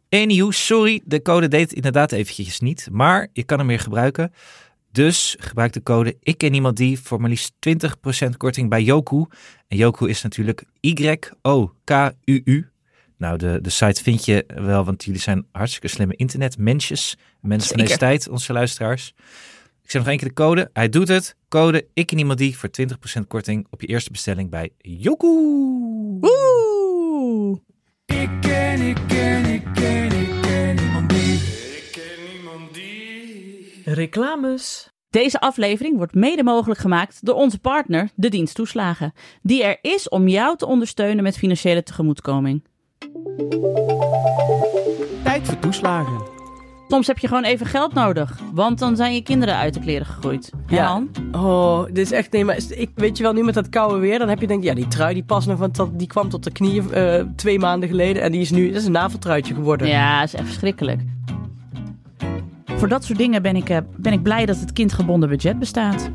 [0.09, 1.02] Anywho, sorry.
[1.05, 2.88] De code deed inderdaad eventjes niet.
[2.90, 4.33] Maar je kan hem weer gebruiken.
[4.96, 7.52] Dus gebruik de code Ik ken iemand die voor maar liefst
[8.26, 9.24] 20% korting bij Yoku.
[9.68, 12.70] En Yoku is natuurlijk Y-O-K-U-U.
[13.16, 17.16] Nou, de, de site vind je wel, want jullie zijn hartstikke slimme internetmensjes.
[17.40, 19.12] Mensen van deze tijd, onze luisteraars.
[19.82, 20.70] Ik zeg nog één keer de code.
[20.72, 21.37] Hij doet het.
[21.48, 22.70] Code Ik ken iemand die voor
[23.20, 25.26] 20% korting op je eerste bestelling bij Yoku.
[26.20, 27.59] Oeh.
[28.06, 30.25] Ik ken, ik ken, ik ken, ik ken
[33.88, 34.88] Reclames.
[35.11, 40.09] Deze aflevering wordt mede mogelijk gemaakt door onze partner, de dienst Toeslagen, die er is
[40.09, 42.64] om jou te ondersteunen met financiële tegemoetkoming.
[45.25, 46.22] Tijd voor toeslagen.
[46.88, 50.07] Soms heb je gewoon even geld nodig, want dan zijn je kinderen uit de kleren
[50.07, 50.51] gegroeid.
[50.66, 50.87] Ja, Ja.
[50.87, 51.11] Han?
[51.33, 54.18] Oh, dit is echt, nee, maar ik weet je wel, nu met dat koude weer,
[54.18, 56.44] dan heb je denk ja, die trui die past nog, want dat, die kwam tot
[56.44, 59.88] de knieën eh, twee maanden geleden en die is nu, dat is een naveltruitje geworden.
[59.88, 61.01] Ja, is echt verschrikkelijk.
[62.76, 66.10] Voor dat soort dingen ben ik, eh, ben ik blij dat het kindgebonden budget bestaat.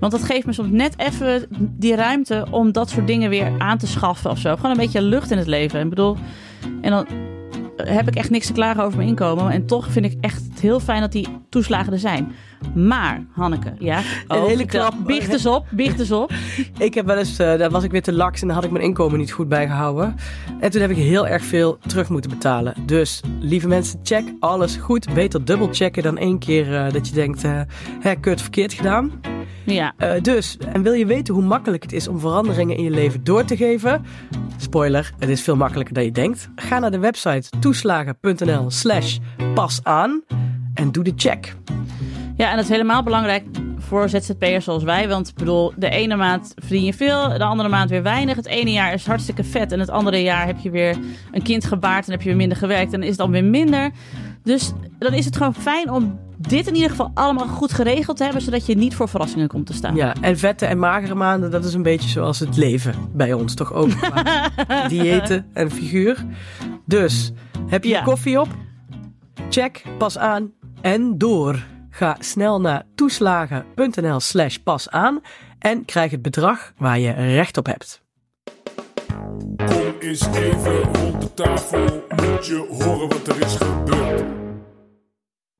[0.00, 3.78] Want dat geeft me soms net even die ruimte om dat soort dingen weer aan
[3.78, 4.56] te schaffen of zo.
[4.56, 5.80] Gewoon een beetje lucht in het leven.
[5.80, 6.16] Ik bedoel,
[6.80, 7.06] en dan
[7.76, 9.50] heb ik echt niks te klagen over mijn inkomen.
[9.50, 12.32] En toch vind ik echt heel fijn dat die toeslagen er zijn.
[12.74, 14.02] Maar, Hanneke, ja.
[14.28, 14.88] Een hele vertel.
[14.88, 15.06] klap.
[15.06, 16.32] Biecht eens op, biecht eens op.
[16.78, 18.70] Ik heb wel eens, eh, daar was ik weer te laks en dan had ik
[18.70, 20.16] mijn inkomen niet goed bijgehouden.
[20.60, 22.74] En toen heb ik heel erg veel terug moeten betalen.
[22.86, 25.14] Dus, lieve mensen, check alles goed.
[25.14, 27.60] Beter dubbel checken dan één keer eh, dat je denkt, eh
[28.00, 29.20] hè, kut, verkeerd gedaan.
[29.64, 33.24] Ja, dus, en wil je weten hoe makkelijk het is om veranderingen in je leven
[33.24, 34.04] door te geven?
[34.56, 36.48] Spoiler, het is veel makkelijker dan je denkt.
[36.56, 39.18] Ga naar de website toeslagen.nl slash
[39.54, 40.22] pas aan
[40.78, 41.56] en doe de check.
[42.36, 43.44] Ja, en dat is helemaal belangrijk
[43.78, 45.08] voor ZZP'ers zoals wij.
[45.08, 48.36] Want ik bedoel, de ene maand verdien je veel, de andere maand weer weinig.
[48.36, 50.96] Het ene jaar is hartstikke vet en het andere jaar heb je weer
[51.32, 53.90] een kind gebaard en heb je weer minder gewerkt en is het dan weer minder.
[54.42, 58.24] Dus dan is het gewoon fijn om dit in ieder geval allemaal goed geregeld te
[58.24, 59.94] hebben, zodat je niet voor verrassingen komt te staan.
[59.94, 63.54] Ja, en vette en magere maanden, dat is een beetje zoals het leven bij ons
[63.54, 63.90] toch ook.
[64.88, 66.24] Diëten en figuur.
[66.86, 67.32] Dus,
[67.66, 67.98] heb je Ja.
[67.98, 68.48] je koffie op?
[69.50, 71.66] Check, pas aan en door.
[71.90, 75.20] Ga snel naar toeslagen.nl slash pas aan
[75.58, 78.02] en krijg het bedrag waar je recht op hebt.
[79.56, 82.04] Kom eens even rond de tafel.
[82.08, 84.20] Moet je horen wat er is gebeurd.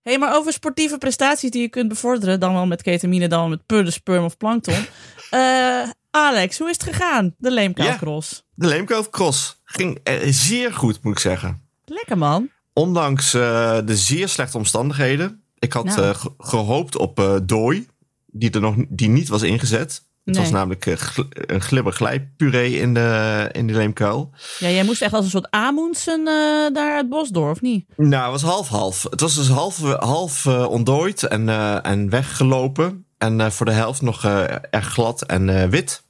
[0.03, 3.39] Hé, hey, maar over sportieve prestaties die je kunt bevorderen, dan wel met ketamine, dan
[3.39, 4.85] wel met pudden, sperm of plankton.
[5.31, 7.35] Eh, Alex, hoe is het gegaan?
[7.39, 8.45] De Leemkuilcross.
[8.55, 11.69] De Leemkuil Cross ging eh, zeer goed, moet ik zeggen.
[11.85, 12.51] Lekker man.
[12.79, 15.43] Ondanks eh, de zeer slechte omstandigheden.
[15.59, 16.03] Ik had Nou.
[16.03, 17.87] eh, ge- gehoopt op eh dooi,
[18.27, 20.07] die, er nog, die niet was ingezet.
[20.25, 20.43] Het Nee.
[20.45, 20.87] was namelijk
[21.33, 24.31] een glibber glijpuree in de, in de leemkuil.
[24.59, 26.25] Ja, jij moest echt als een soort Amundsen
[26.73, 27.85] daar het bos door, of niet?
[27.97, 29.03] Nou, het was half-half.
[29.11, 31.49] Het was dus half, half ontdooid en,
[31.83, 33.05] en weggelopen.
[33.19, 34.25] En voor de helft nog
[34.71, 36.03] erg glad en wit.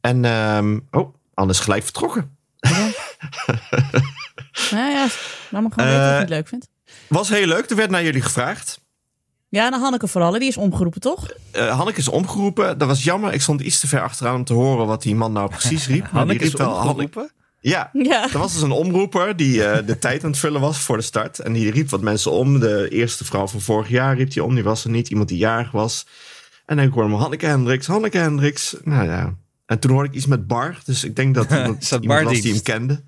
[0.00, 2.36] En, ehm, oh, Anne is gelijk vertrokken.
[4.70, 5.06] Nou ja,
[5.50, 6.68] laat me gewoon weten of je het Eh, leuk vindt.
[7.08, 7.70] Was heel leuk.
[7.70, 8.80] Er werd naar jullie gevraagd.
[9.48, 11.26] Ja, en Hanneke vooral, die is omgeroepen, toch?
[11.52, 12.78] Eh, Hanneke is omgeroepen.
[12.78, 13.32] Dat was jammer.
[13.32, 16.06] Ik stond iets te ver achteraan om te horen wat die man nou precies riep.
[16.10, 17.30] Hanneke is riep wel Hanneke- omgeroepen.
[17.60, 18.22] Ja, Ja.
[18.32, 21.02] er was dus een omroeper die eh, de tijd aan het vullen was voor de
[21.02, 21.38] start.
[21.38, 22.60] En die riep wat mensen om.
[22.60, 24.54] De eerste vrouw van vorig jaar riep die om.
[24.54, 25.08] Die was er niet.
[25.08, 26.06] Iemand die jarig was.
[26.66, 28.76] En dan hoorde me Hanneke Hendricks, Hanneke Hendricks.
[28.84, 29.34] Nou ja.
[29.66, 30.78] En toen hoorde ik iets met Bar.
[30.84, 33.02] Dus ik denk dat iemand, Is dat iemand was die hem kende.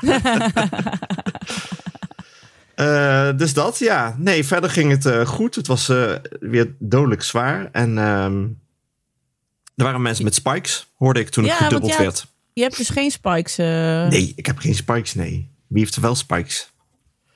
[2.78, 4.16] Eh, dus dat, ja.
[4.18, 5.54] Nee, verder ging het eh, goed.
[5.54, 7.68] Het was eh, weer dodelijk zwaar.
[7.72, 8.42] En ehm,
[9.76, 12.26] er waren mensen met spikes, hoorde ik toen Ja, het gedubbeld ja, werd.
[12.52, 13.56] Je hebt dus geen spikes.
[13.56, 15.48] Nee, ik heb geen spikes, nee.
[15.66, 16.70] Wie heeft er wel spikes?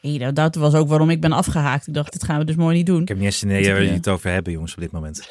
[0.00, 1.86] Nee, dat, dat was ook waarom ik ben afgehaakt.
[1.86, 3.02] Ik dacht, dit gaan we dus mooi niet doen.
[3.02, 5.28] Ik heb niet eens een idee waar jullie het over hebben, jongens, op dit moment.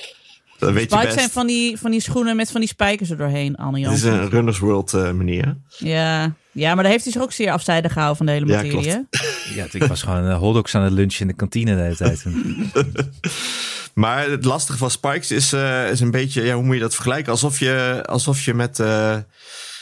[0.59, 1.17] Dat weet je Spikes best.
[1.17, 4.03] zijn van die, van die schoenen met van die spijkers er doorheen, Anne Dit is
[4.03, 5.57] een Runners World eh, manier.
[5.77, 6.33] Ja.
[6.51, 8.71] Ja, maar daar heeft hij zich ook zeer afzijdig gehouden van de hele Ja, materie.
[8.71, 8.87] klopt.
[8.87, 9.29] hè?
[9.55, 12.25] Ja, ik was gewoon uh, hotdogs aan het lunchen in de kantine de hele tijd.
[13.93, 16.93] Maar het lastige van spikes is, eh, is een beetje, ja, hoe moet je dat
[16.95, 17.31] vergelijken?
[17.31, 19.17] Alsof je, alsof je met, eh,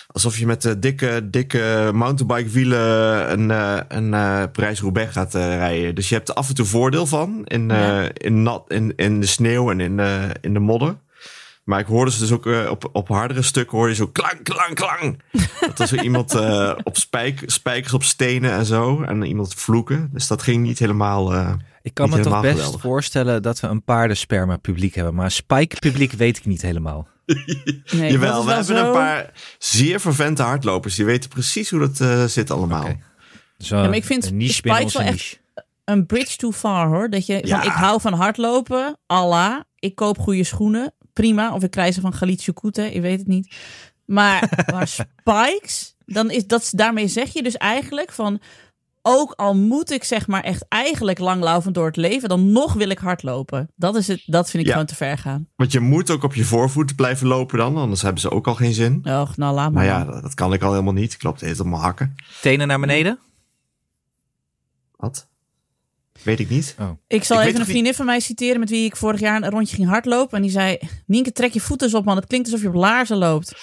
[0.08, 5.41] alsof je met eh, dikke, dikke mountainbike wielen een, eh, een eh Parijs-Roubaix gaat eh,
[5.55, 5.95] rijden.
[5.95, 8.10] Dus je hebt er af en toe voordeel van in, eh, Ja.
[8.13, 10.95] in, nat, in, in de sneeuw en in, de in de modder.
[11.69, 14.43] Maar ik hoorde ze dus ook eh, op, op hardere stukken hoor je zo klang,
[14.43, 15.21] klang, klang.
[15.60, 19.01] Dat er zo iemand eh, op spijk, spijkers op stenen en zo.
[19.03, 20.10] En iemand vloeken.
[20.13, 21.34] Dus dat ging niet helemaal...
[21.34, 22.82] eh, Ik kan me toch best geweldig.
[22.82, 25.13] voorstellen dat we een paardensperma publiek hebben.
[25.15, 27.08] Maar spike publiek weet ik niet helemaal.
[27.91, 30.95] Nee, Jawel, we hebben een paar zeer vervente hardlopers.
[30.95, 32.84] Die weten precies hoe dat zit allemaal.
[32.84, 32.97] Oké.
[33.58, 35.38] Zo, maar ik vind onze wel niche.
[35.86, 37.10] Een bridge too far hoor.
[37.10, 37.58] Dat je Ja.
[37.62, 39.60] van ik hou van hardlopen, Allah.
[39.79, 41.53] Ik koop goede schoenen, prima.
[41.53, 42.13] Of ik krijg ze van
[42.53, 43.55] Koete, ik weet het niet.
[44.05, 48.39] Maar, maar spikes, dan is dat, daarmee zeg je dus eigenlijk van...
[49.01, 52.89] Ook al moet ik zeg maar echt eigenlijk langlaufend door het leven, dan nog wil
[52.89, 53.71] ik hardlopen.
[53.75, 54.71] Dat, is het, dat vind ik Ja.
[54.71, 55.47] gewoon te ver gaan.
[55.55, 57.77] Want je moet ook op je voorvoeten blijven lopen dan.
[57.77, 59.01] Anders hebben ze ook al geen zin.
[59.05, 59.71] Och, nou laat maar.
[59.71, 61.13] Maar ja, dat, dat kan ik al helemaal niet.
[61.13, 62.15] Ik loop de hele tijd op mijn hakken.
[62.41, 63.19] Tenen naar beneden?
[64.95, 65.27] Wat?
[66.23, 66.75] Weet ik niet.
[67.08, 69.19] Ik zal Ik weet even een niet- vriendin van mij citeren met wie ik vorig
[69.19, 70.36] jaar een rondje ging hardlopen.
[70.38, 72.15] En die zei, Nienke, trek je voeten eens op man.
[72.15, 73.53] Het klinkt alsof je op laarzen loopt.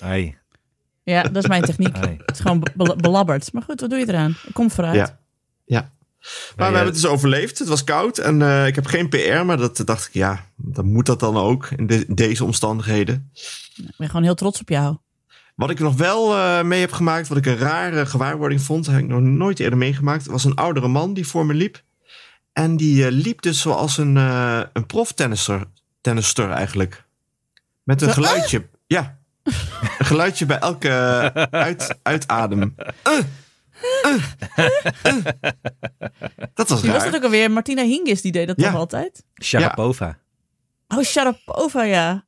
[0.00, 0.36] Ai,
[1.02, 1.96] Ja, dat is mijn techniek.
[1.96, 2.16] ai.
[2.26, 3.52] Het is gewoon be- belabberd.
[3.52, 4.30] Maar goed, wat doe je eraan?
[4.46, 4.96] Ik kom vooruit.
[4.96, 5.18] Ja.
[5.64, 5.80] Ja.
[6.20, 7.58] Maar we eh, hebben het dus overleefd.
[7.58, 9.44] Het was koud en eh, ik heb geen PR.
[9.44, 13.30] Maar dat dacht ik, ja, dan moet dat dan ook in de- deze omstandigheden.
[13.76, 14.96] Ik ben gewoon heel trots op jou.
[15.60, 18.98] Wat ik nog wel eh, mee heb gemaakt, wat ik een rare gewaarwording vond, heb
[18.98, 21.82] ik nog nooit eerder meegemaakt, was een oudere man die voor me liep.
[22.52, 25.64] En die eh, liep dus zoals een, eh een proftennisser
[26.00, 27.04] tennister eigenlijk.
[27.82, 28.68] Met een geluidje.
[28.86, 29.18] Ja.
[29.98, 30.88] Een geluidje bij elke
[31.50, 32.74] uit, uitadem.
[36.54, 37.50] Dat was Wie was dat ook alweer?
[37.50, 38.70] Martina Hingis, die deed dat Ja.
[38.70, 39.24] toch altijd?
[39.42, 40.18] Sharapova.
[40.88, 42.24] Oh, Sharapova, ja.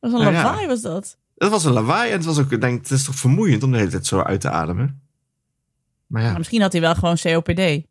[0.00, 0.66] Dat was een Nou ja.
[0.66, 1.16] was dat?
[1.38, 3.70] Het was een lawaai en het was ook, ik denk, het is toch vermoeiend om
[3.70, 5.00] de hele tijd zo uit te ademen.
[6.06, 7.86] Maar ja, Maar misschien had hij wel gewoon COPD.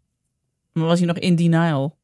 [0.73, 1.97] Maar was hij nog in denial.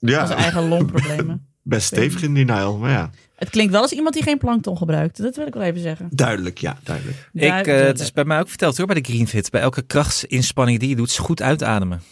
[0.00, 1.46] Van zijn ja eigen longproblemen.
[1.62, 2.78] best stevig in denial.
[2.78, 5.22] Maar ja, Het klinkt wel als iemand die geen plankton gebruikt.
[5.22, 6.08] Dat wil ik wel even zeggen.
[6.10, 7.16] duidelijk, ja, duidelijk.
[7.32, 7.86] Ik, eh, Duidelijk.
[7.86, 9.50] het is bij mij ook verteld hoor, bij de Greenfit.
[9.50, 12.02] Bij elke krachtsinspanning die je doet, is goed uitademen.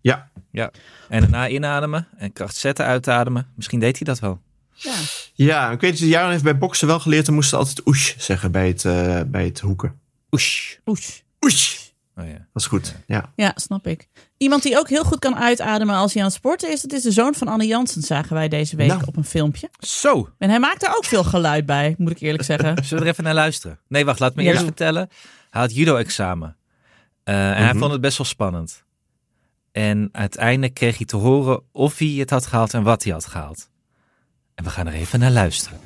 [0.00, 0.70] Ja, Ja.
[1.08, 3.46] En daarna inademen en kracht zetten, uitademen.
[3.54, 4.40] Misschien deed hij dat wel.
[4.76, 4.94] Ja.
[5.34, 7.26] Ja, ik weet dat Jaren heeft bij boksen wel geleerd.
[7.26, 10.00] Dan moesten ze altijd oesh zeggen bij het, eh, bij het hoeken.
[10.30, 10.74] Oesh.
[10.86, 11.18] Oesh.
[11.40, 11.76] Oesh.
[12.16, 12.32] Oh ja.
[12.32, 12.94] Dat is goed.
[13.06, 13.32] Ja.
[13.36, 14.08] Ja, snap ik.
[14.36, 17.02] Iemand die ook heel goed kan uitademen als hij aan het sporten is, dat is
[17.02, 19.02] de zoon van Anne Jansen, zagen wij deze week Nou.
[19.06, 19.70] op een filmpje.
[19.78, 22.74] Zo, En hij maakt daar ook veel geluid bij, moet ik eerlijk zeggen.
[22.84, 23.78] zullen we er even naar luisteren?
[23.88, 24.50] Nee, wacht, laat me Ja.
[24.50, 25.08] eerst vertellen.
[25.50, 26.56] Hij had judo-examen.
[27.24, 27.78] Eh, en hij Mhm.
[27.78, 28.84] vond het best wel spannend.
[29.72, 33.26] En uiteindelijk kreeg hij te horen of hij het had gehaald en wat hij had
[33.26, 33.70] gehaald.
[34.56, 35.78] En we gaan er even naar luisteren.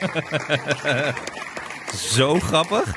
[1.94, 2.96] Zo grappig.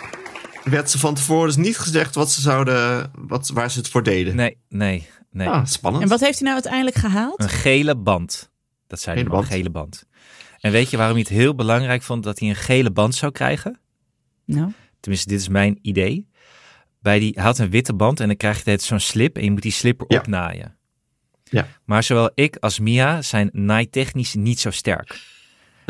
[0.63, 4.04] Werd ze van tevoren dus niet gezegd wat ze zouden, wat, waar ze het voor
[4.04, 4.36] deden.
[4.36, 5.47] Nee, nee, nee.
[5.47, 6.04] Ah, spannend.
[6.04, 7.41] En wat heeft hij nou uiteindelijk gehaald?
[7.41, 8.52] Een gele band.
[8.88, 9.54] Dat zei hij Gele een band.
[9.54, 10.06] gele band.
[10.60, 13.32] En weet je waarom hij het heel belangrijk vond dat hij een gele band zou
[13.32, 13.80] krijgen?
[14.45, 16.30] Nou, Tenminste, dit is mijn idee.
[17.04, 19.52] Bij die, hij had een witte band en dan krijg je zo'n slip en je
[19.52, 20.06] moet die slip Ja.
[20.08, 20.76] erop naaien.
[21.44, 21.68] Ja.
[21.86, 25.20] Maar zowel ik als Mia zijn naaitechnisch niet zo sterk.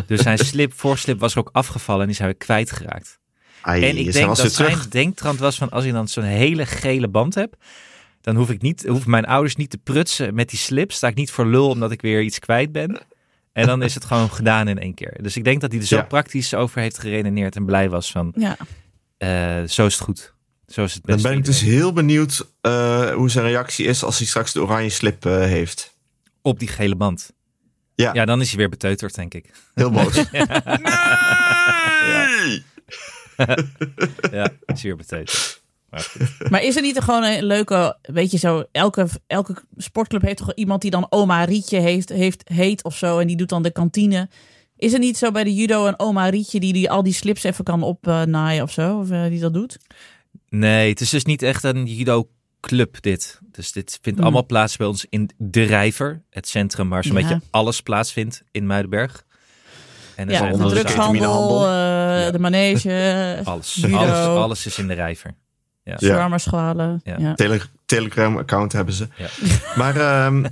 [0.08, 3.20] Dus zijn slip, voorslip was er ook afgevallen en die zijn we kwijtgeraakt.
[3.62, 7.08] Ai, En ik denk dat zijn denktrand was van als ik dan zo'n hele gele
[7.08, 7.56] band heb,
[8.22, 10.92] dan hoef ik niet, hoeven mijn ouders niet te prutsen met die slip.
[10.92, 13.02] Sta ik niet voor lul omdat ik weer iets kwijt ben.
[13.52, 15.18] En dan is het gewoon gedaan in één keer.
[15.22, 16.04] Dus ik denk dat hij er zo Ja.
[16.04, 18.58] praktisch over heeft geredeneerd en blij was van, ja.
[19.18, 20.34] eh, zo is het goed.
[20.68, 24.18] Zo is het Dan ben ik dus heel benieuwd eh, hoe zijn reactie is als
[24.18, 25.94] hij straks de oranje slip eh, heeft.
[26.42, 27.32] Op die gele band.
[27.96, 28.14] Ja.
[28.14, 29.52] Ja, dan is hij weer beteuterd, denk ik.
[29.74, 30.24] Heel boos.
[34.32, 35.62] Ja, is hij weer beteuterd.
[36.50, 40.54] Maar is er niet gewoon een leuke, weet je zo, elke, elke sportclub heeft toch
[40.54, 43.72] iemand die dan oma Rietje heeft, heeft, heet of zo en die doet dan de
[43.72, 44.30] kantine.
[44.78, 47.44] Is er niet zo bij de judo een oma Rietje die, die al die slips
[47.44, 49.78] even kan opnaaien of zo, of eh, die dat doet?
[50.56, 53.40] Nee, het is dus niet echt een judo-club dit.
[53.52, 54.28] Dus dit vindt Hmm.
[54.28, 57.22] allemaal plaats bij ons in De Rijver, het centrum waar zo'n Ja.
[57.22, 59.24] beetje alles plaatsvindt in Muidenberg.
[60.16, 62.32] En er Ja, zijn de drugshandel, eh, Ja.
[62.32, 65.34] de manege, alles, judo, alles, alles is in De Rijver.
[65.84, 65.98] Ja.
[66.00, 66.08] Ja.
[66.08, 67.02] shawarma-schalen.
[67.04, 67.16] Ja.
[67.20, 67.34] Ja.
[67.34, 69.08] Tele Telegram-account hebben ze.
[69.18, 69.28] Ja.
[69.76, 70.46] Maar ehm,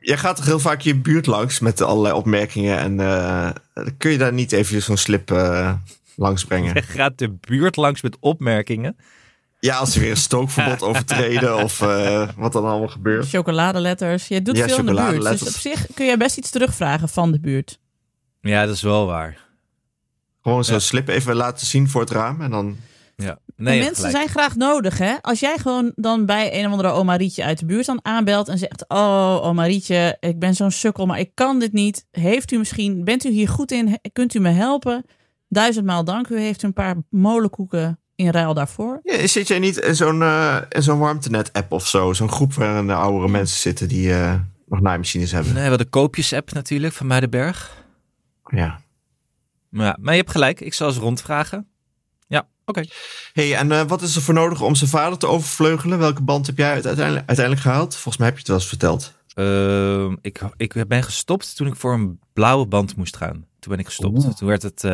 [0.00, 2.78] jij gaat toch heel vaak je buurt langs met allerlei opmerkingen.
[2.78, 3.50] En eh,
[3.98, 5.72] kun je daar niet even zo'n slip eh
[6.16, 6.74] langs brengen?
[6.74, 8.96] Je gaat de buurt langs met opmerkingen.
[9.60, 13.28] Ja, als ze weer een stookverbod overtreden of eh, wat dan allemaal gebeurt.
[13.28, 14.28] Chocoladeletters.
[14.28, 15.04] Je doet Ja, veel in de buurt.
[15.04, 15.54] Dus chocoladeletters.
[15.54, 17.78] op zich kun je best iets terugvragen van de buurt.
[18.40, 19.38] Ja, dat is wel waar.
[20.42, 20.80] Gewoon zo'n Ja.
[20.80, 22.76] slip even laten zien voor het raam en dan...
[23.16, 23.38] Ja.
[23.56, 24.14] Nee, mensen gelijk.
[24.14, 25.14] zijn graag nodig, hè?
[25.20, 28.48] Als jij gewoon dan bij een of andere oma Rietje uit de buurt dan aanbelt
[28.48, 32.06] en zegt: Oh, oma Rietje, ik ben zo'n sukkel, maar ik kan dit niet.
[32.10, 33.98] Heeft u misschien, bent u hier goed in?
[34.12, 35.04] Kunt u me helpen?
[35.52, 36.28] Duizendmaal dank.
[36.28, 39.00] U heeft een paar molenkoeken in ruil daarvoor.
[39.02, 42.12] Ja, zit jij niet in zo'n eh, in zo'n warmtenet-app of zo?
[42.12, 44.34] Zo'n groep waarin de oudere mensen zitten die eh,
[44.66, 45.54] nog naaimachines hebben.
[45.54, 47.84] Nee, wel de koopjes-app natuurlijk van Muidenberg.
[48.46, 48.80] Ja.
[49.68, 51.68] Maar, ja, maar je hebt gelijk, ik zal eens rondvragen.
[52.26, 52.84] Ja, oké.
[53.32, 55.98] hey, en eh, wat is er voor nodig om zijn vader te overvleugelen?
[55.98, 57.92] Welke band heb jij uiteindelijk, uiteindelijk gehaald?
[57.94, 59.12] Volgens mij heb je het wel eens verteld.
[59.34, 63.46] Ehm, ik, ik ben gestopt toen ik voor een blauwe band moest gaan.
[63.58, 64.24] Toen ben ik gestopt.
[64.24, 64.34] Oeh.
[64.34, 64.84] Toen werd het.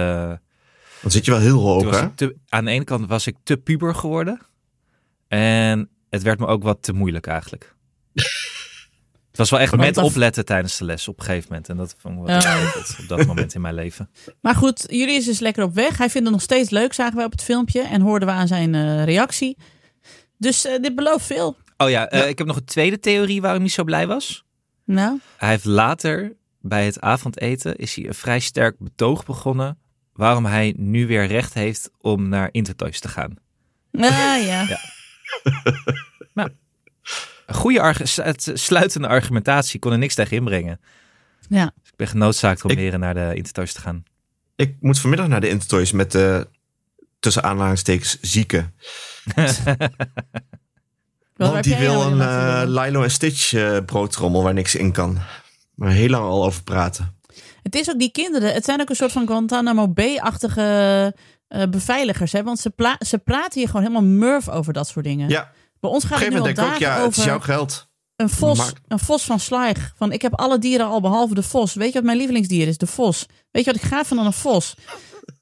[1.03, 2.09] Dan zit je wel heel hoog, hè?
[2.15, 4.41] te- aan de ene kant was ik te puber geworden.
[5.29, 7.75] En het werd me ook wat te moeilijk eigenlijk.
[9.29, 11.69] het was wel echt Want met opletten tijdens de les op een gegeven moment.
[11.69, 12.55] En dat vond ik wel Ja.
[12.55, 14.11] ingewikkeld op dat moment in mijn leven.
[14.41, 15.99] Maar goed, jullie is dus lekker op weg.
[15.99, 17.81] Hij vindt het nog steeds leuk, zagen wij op het filmpje.
[17.83, 19.57] En hoorden we aan zijn eh, reactie.
[20.39, 21.57] Dus eh, dit belooft veel.
[21.77, 24.45] Oh ja, eh, ik heb nog een tweede theorie waarom hij zo blij was.
[24.85, 29.78] Nou, Hij heeft later bij het avondeten is hij een vrij sterk betoog begonnen
[30.19, 33.35] waarom hij nu weer recht heeft om naar Intertoys te gaan.
[33.93, 34.01] ah,
[34.47, 34.67] ja.
[34.69, 34.79] Ja.
[37.47, 40.81] Een goede argu- het sluitende argumentatie kon er niks tegen inbrengen.
[41.49, 41.65] ja.
[41.81, 44.05] Dus ik ben genoodzaakt om Ik- weer naar de Intertoys te gaan.
[44.57, 46.49] Ik moet vanmiddag naar de Intertoys met de
[47.21, 48.75] tussen aanhalingstekens zieken.
[51.37, 52.63] Wel, Want die wil jou een eh?
[52.67, 55.19] Lilo en Stitch eh, broodtrommel waar niks in kan.
[55.75, 57.17] Maar heel lang al over praten.
[57.71, 58.53] Het is ook die kinderen.
[58.53, 61.15] Het zijn ook een soort van Guantanamo Bay-achtige
[61.49, 62.33] eh, beveiligers.
[62.33, 62.43] Hè?
[62.43, 65.29] Want ze, ze praten hier gewoon helemaal murf over dat soort dingen.
[65.29, 65.51] Ja,
[65.81, 67.89] Bij ons gaat een het nu al ik ook, dagen ja, het is jouw geld.
[68.17, 69.93] een vos, een vos van Slaig.
[69.97, 71.75] Van ik heb alle dieren al behalve de vos.
[71.75, 72.79] Weet je wat mijn lievelingsdier is?
[72.79, 73.27] De vos.
[73.51, 74.75] Weet je wat ik gaaf aan een vos?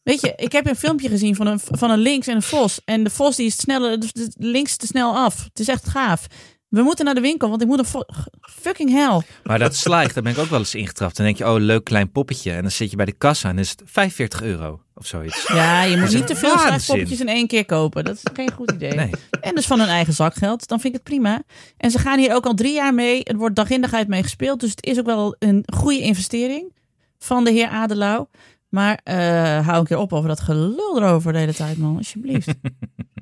[0.03, 2.81] Weet je, ik heb een filmpje gezien van een, van een lynx en een vos.
[2.85, 5.45] En de vos die is sneller, de de lynx te snel af.
[5.45, 6.27] Het is echt gaaf.
[6.69, 8.05] We moeten naar de winkel, want ik moet een
[8.41, 9.23] fucking hell.
[9.45, 11.17] Maar dat slijgt, daar ben ik ook wel eens ingetrapt.
[11.17, 12.53] Dan denk je, oh, leuk klein poppetje.
[12.53, 15.47] En dan zit je bij de kassa en is het 45 euro of zoiets.
[15.47, 18.05] Ja, je moet niet te veel slaagpoppetjes in één keer kopen.
[18.05, 18.93] Dat is geen goed idee.
[18.95, 19.11] Nee.
[19.41, 20.69] En dus van hun eigen zakgeld.
[20.69, 21.43] Dan vind ik het prima.
[21.77, 23.21] En ze gaan hier ook al drie jaar mee.
[23.23, 24.61] Het wordt dag in dag uit mee gespeeld.
[24.61, 26.73] Dus het is ook wel een goede investering
[27.19, 28.27] van de heer Adelau.
[28.69, 31.97] Maar eh, hou een keer op over dat gelul erover de hele tijd, man.
[31.97, 32.49] Alsjeblieft.
[32.49, 32.55] Ik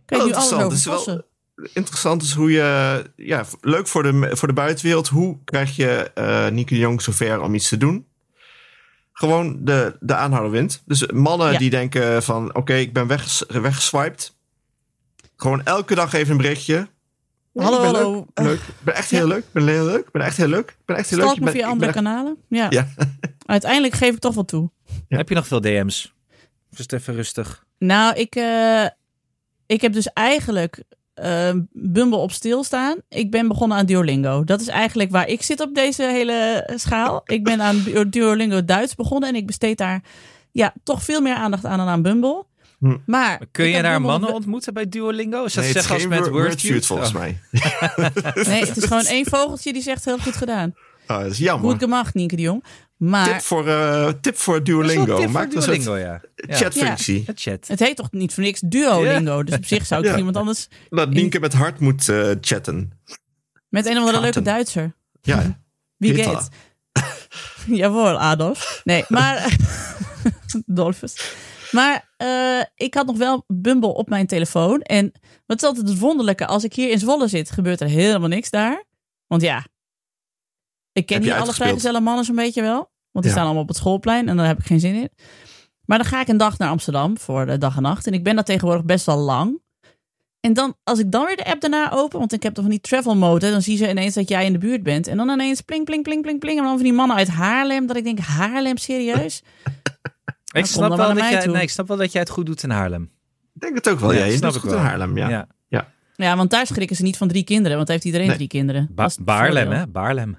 [0.07, 1.25] weet Wel nu alles over
[1.73, 5.09] Interessant is hoe je, ja, leuk voor de, voor de buitenwereld.
[5.09, 8.07] Hoe krijg je eh Nieke de Jong zover om iets te doen?
[9.13, 10.83] Gewoon de, de aanhouder wint.
[10.87, 11.59] Dus mannen Ja.
[11.59, 14.37] die denken van, oké, ik ben wegges- weggeswiped.
[15.37, 16.89] Gewoon elke dag even een berichtje.
[17.53, 18.27] Nee, Hallo, ik ben hallo.
[18.35, 18.59] Leuk, leuk.
[18.59, 19.45] Ik ben echt heel leuk.
[19.45, 20.05] Ik ben heel leuk.
[20.07, 20.71] Ik ben echt heel leuk.
[20.71, 21.35] Ik ben echt heel leuk.
[21.39, 22.37] Me ben- via ik andere echt- kanalen.
[22.49, 22.67] Ja.
[22.71, 22.89] Ja.
[23.47, 24.71] Uiteindelijk geef ik toch wel toe.
[25.09, 26.15] Heb je nog veel DM's?
[26.73, 27.65] Of is het even rustig?
[27.79, 28.87] Nou, ik, eh,
[29.67, 30.83] ik heb dus eigenlijk
[31.15, 32.97] eh, Bumble op stilstaan.
[33.09, 34.45] Ik ben begonnen aan Duolingo.
[34.45, 37.21] Dat is eigenlijk waar ik zit op deze hele schaal.
[37.25, 40.03] Ik ben aan Du- Duolingo Duits begonnen en ik besteed daar
[40.53, 42.45] ja, toch veel meer aandacht aan dan aan Bumble.
[42.79, 42.97] Hm.
[43.07, 45.45] Maar Kun je daar Bumble mannen ontmoeten bij Duolingo?
[45.45, 46.53] Is dat Nee, het is zeg als met word- Wordfeud?
[46.63, 47.15] Wordfeud volgens Oh.
[47.15, 47.39] mij.
[48.53, 50.75] Nee, het is gewoon één vogeltje die zegt heel goed gedaan.
[51.09, 51.71] Oh, dat is jammer.
[51.71, 52.65] Goed gemacht, Nienke de Jong.
[53.05, 55.05] Maar Tip voor, eh, tip voor Duolingo.
[55.05, 56.21] tip voor Maak een soort Duolingo, ja.
[56.35, 56.57] ja.
[56.57, 57.23] chatfunctie.
[57.27, 57.69] Het chat.
[57.69, 59.43] het heet toch niet voor niks Duolingo.
[59.43, 60.17] Dus op zich zou ik Ja.
[60.17, 62.91] iemand anders Dat Nienke met hart moet eh, chatten.
[63.69, 64.43] met een of andere leuke.
[64.43, 64.95] Duitser.
[65.23, 65.61] Ja,
[65.97, 66.49] Wie geht?
[67.81, 68.81] Jawohl, Adolf.
[68.85, 69.57] Nee, maar...
[70.67, 71.35] Dolphus.
[71.71, 74.81] Maar eh, ik had nog wel Bumble op mijn telefoon.
[74.81, 75.13] En
[75.47, 76.47] wat is altijd het wonderlijke?
[76.47, 78.85] Als ik hier in Zwolle zit, gebeurt er helemaal niks daar.
[79.27, 79.67] Want ja,
[80.93, 82.93] ik ken hier alle vrijgezelle mannen zo'n beetje wel.
[83.15, 83.31] Want die Ja.
[83.31, 85.09] staan allemaal op het schoolplein en daar heb ik geen zin in.
[85.85, 88.07] Maar dan ga ik een dag naar Amsterdam voor de dag en nacht.
[88.07, 89.63] En ik ben daar tegenwoordig best wel lang.
[90.41, 92.73] En dan, als ik dan weer de app daarna open, want ik heb dan van
[92.73, 95.07] die travel mode, dan zien ze ineens dat jij in de buurt bent.
[95.07, 96.59] En dan ineens pling, pling, pling, pling, pling.
[96.59, 99.43] En dan van die mannen uit Haarlem, dat ik denk, Haarlem, serieus?
[100.53, 102.71] Ik snap, wel dat jij, nee, ik snap wel dat jij het goed doet in
[102.71, 103.11] Haarlem.
[103.55, 104.13] ik denk het ook wel.
[104.13, 104.87] Ja, je snap doet ik goed in wel.
[104.87, 105.17] Haarlem.
[105.17, 105.47] Ja.
[106.17, 108.37] Ja, want daar schrikken ze niet van drie kinderen, want heeft iedereen Nee.
[108.37, 108.89] drie kinderen.
[108.93, 109.87] Ba het Baarlem, hè?
[109.87, 110.37] Baarlem.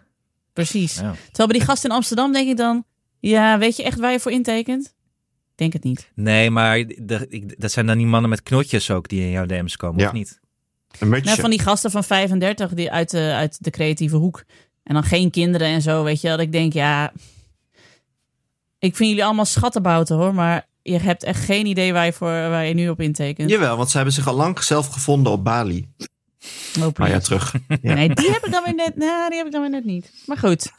[0.55, 0.95] Precies.
[0.95, 1.15] Ja.
[1.25, 2.85] Terwijl bij die gasten in Amsterdam denk ik dan,
[3.19, 4.85] ja, weet je echt waar je voor intekent?
[4.85, 4.91] Ik
[5.55, 6.11] Denk het niet.
[6.15, 9.45] Nee, maar de, ik, dat zijn dan die mannen met knotjes ook die in jouw
[9.45, 10.07] DM's komen, Ja.
[10.07, 10.39] of niet?
[10.99, 11.09] Een.
[11.09, 14.43] Nou, van die gasten van 35 die uit de, uit de creatieve hoek.
[14.83, 16.27] En dan geen kinderen en zo, weet je.
[16.27, 17.11] Dat ik denk, ja...
[18.79, 22.27] Ik vind jullie allemaal schattenbouten hoor, maar je hebt echt geen idee waar je, voor,
[22.27, 23.49] waar je nu op intekent.
[23.49, 25.87] Jawel, want ze hebben zich al lang zelf gevonden op Bali.
[26.79, 27.11] Oh, please.
[27.11, 27.53] jaar terug.
[27.81, 27.93] Ja.
[27.93, 30.11] Nee, die heb ik dan weer net, nou, die heb ik dan weer net niet.
[30.25, 30.71] Maar goed,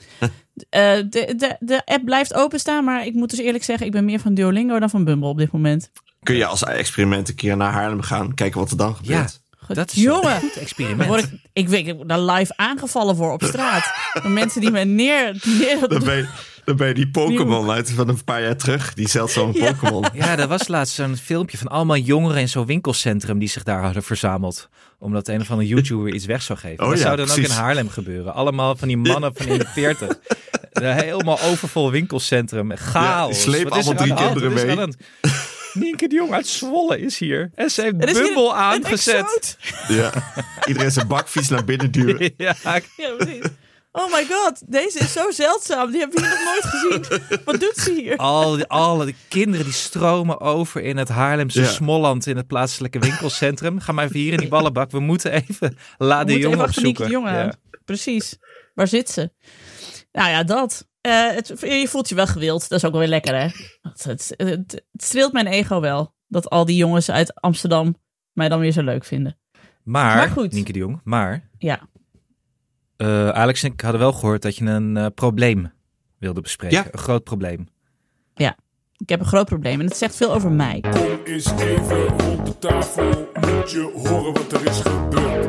[0.70, 4.04] Eh, de, de, de app blijft openstaan, maar ik moet dus eerlijk zeggen, ik ben
[4.04, 5.90] meer van Duolingo dan van Bumble op dit moment.
[6.22, 9.40] Kun je als experiment een keer naar Haarlem gaan, kijken wat er dan gebeurt.
[9.58, 9.76] Goed.
[9.76, 11.08] Dat is Jongen, een goed experiment.
[11.08, 13.94] word ik, ik weet ik word daar live aangevallen voor op straat.
[14.12, 15.40] Door mensen die me neer...
[15.58, 16.28] neer Dan ben je,
[16.66, 18.94] dan ben je die Pokémon uit van een paar jaar terug.
[18.94, 19.72] Die zeldzame Ja.
[19.72, 20.04] Pokémon.
[20.14, 23.82] Ja, er was laatst zo'n filmpje van allemaal jongeren in zo'n winkelcentrum die zich daar
[23.82, 24.68] hadden verzameld.
[24.98, 26.84] Omdat een of andere YouTuber iets weg zou geven.
[26.84, 28.34] Oh dat ja, zou dan ook in Haarlem gebeuren.
[28.34, 30.18] Allemaal van die mannen van in de 40.
[30.72, 32.76] Een helemaal overvol winkelcentrum.
[32.76, 33.46] Chaos.
[33.46, 34.96] is er allemaal drie kinderen er hand?
[35.72, 37.50] Nienke de Jong uit Zwolle is hier.
[37.54, 39.58] En ze heeft een aangezet.
[39.88, 40.12] Ja.
[40.66, 42.32] Iedereen zijn bakfiets naar binnen duwen.
[42.36, 42.80] Ja, Ja,
[43.16, 43.42] precies.
[43.98, 45.90] Oh my god, deze is zo zeldzaam.
[45.90, 47.40] Die hebben we hier nog nooit gezien.
[47.44, 48.16] Wat doet ze hier?
[48.16, 51.66] al, die- alle de kinderen die stromen over in het Haarlemse Ja.
[51.66, 53.80] Smolland in het plaatselijke winkelcentrum.
[53.80, 54.90] Ga maar even hier in die ballenbak.
[54.90, 57.04] We moeten even La de moeten Jong opzoeken.
[57.04, 57.34] de Jong aan.
[57.34, 57.54] Ja.
[57.84, 58.36] Precies.
[58.74, 59.30] Waar zit ze?
[60.12, 60.88] Nou ja, dat.
[61.00, 62.68] Eh, het, je voelt je wel gewild.
[62.68, 63.48] Dat is ook wel weer lekker, hè?
[63.82, 64.46] Het, het, het,
[64.92, 66.14] het streelt mijn ego wel.
[66.28, 67.96] Dat al die jongens uit Amsterdam
[68.32, 69.38] mij dan weer zo leuk vinden.
[69.82, 70.52] Maar, Maar goed.
[70.52, 71.88] Nienke de Jong, maar Ja.
[72.96, 75.72] Eh, Alex en ik hadden wel gehoord dat je een eh, probleem
[76.18, 76.76] wilde bespreken.
[76.76, 76.86] Ja.
[76.90, 77.68] Een groot probleem.
[78.98, 80.80] Ik heb een groot probleem en het zegt veel over mij.
[80.80, 85.48] Kom eens even de tafel, moet je horen wat er is gebeurd.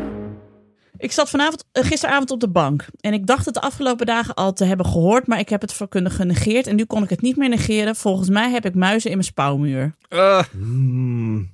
[0.98, 2.86] Ik zat vanavond, eh, gisteravond op de bank.
[3.00, 5.28] En ik dacht het de afgelopen dagen al te hebben gehoord.
[5.28, 6.68] Maar ik heb het voor kunnen genegeerd.
[6.68, 7.96] En nu kon ik het niet meer negeren.
[7.96, 9.96] Volgens mij heb ik muizen in mijn spouwmuur.
[10.10, 11.52] Eh, Hmm.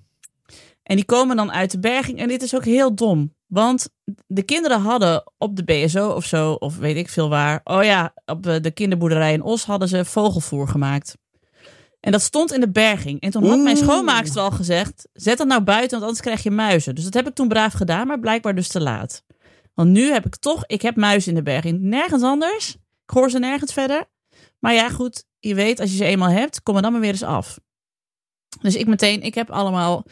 [0.84, 2.20] En die komen dan uit de berging.
[2.20, 3.34] En dit is ook heel dom.
[3.54, 3.89] Want
[4.28, 7.62] de kinderen hadden op de BSO of zo, of weet ik veel waar.
[7.64, 11.18] Oh ja, op eh, de kinderboerderij in Os hadden ze vogelvoer gemaakt.
[11.99, 13.22] En dat stond in de berging.
[13.22, 16.51] En toen had mijn schoonmaakster al gezegd: zet dat nou buiten, want anders krijg je
[16.51, 16.95] muizen.
[16.95, 19.24] Dus dat heb ik toen braaf gedaan, maar blijkbaar dus te laat.
[19.74, 21.80] Want nu heb ik toch, ik heb muizen in de berging.
[21.82, 22.76] Nergens anders.
[23.04, 24.06] Ik hoor ze nergens verder.
[24.60, 27.12] Maar ja, goed, je weet, als je ze eenmaal hebt, kom er dan maar weer
[27.12, 27.60] eens af.
[28.62, 30.06] Dus ik meteen, ik heb allemaal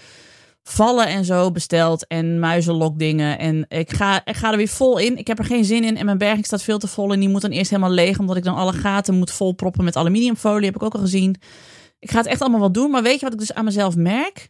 [0.71, 3.39] vallen en zo besteld en muizenlokdingen.
[3.39, 5.17] En ik ga, ik ga er weer vol in.
[5.17, 7.13] Ik heb er geen zin in en mijn berging staat veel te vol.
[7.13, 9.95] En die moet dan eerst helemaal leeg, omdat ik dan alle gaten moet volproppen met
[9.95, 10.65] aluminiumfolie.
[10.65, 11.41] Heb ik ook al gezien.
[11.99, 12.91] Ik ga het echt allemaal wel doen.
[12.91, 14.49] Maar weet je wat ik dus aan mezelf merk?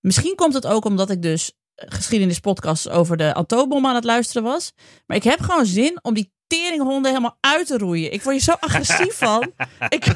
[0.00, 4.72] Misschien komt het ook omdat ik dus geschiedenispodcasts over de atoombom aan het luisteren was.
[5.06, 8.12] Maar ik heb gewoon zin om die teringhonden helemaal uit te roeien.
[8.12, 9.52] Ik word je zo agressief van.
[9.88, 10.06] Ik,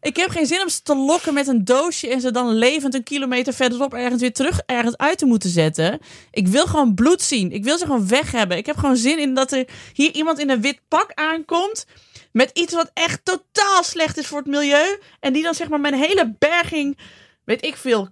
[0.00, 2.94] ik heb geen zin om ze te lokken met een doosje en ze dan levend
[2.94, 5.98] een kilometer verderop ergens weer terug ergens uit te moeten zetten.
[6.30, 7.52] Ik wil gewoon bloed zien.
[7.52, 8.56] Ik wil ze gewoon weg hebben.
[8.56, 11.86] Ik heb gewoon zin in dat er hier iemand in een wit pak aankomt
[12.32, 14.98] met iets wat echt totaal slecht is voor het milieu.
[15.20, 16.98] En die dan zeg maar mijn hele berging,
[17.44, 18.08] weet ik veel,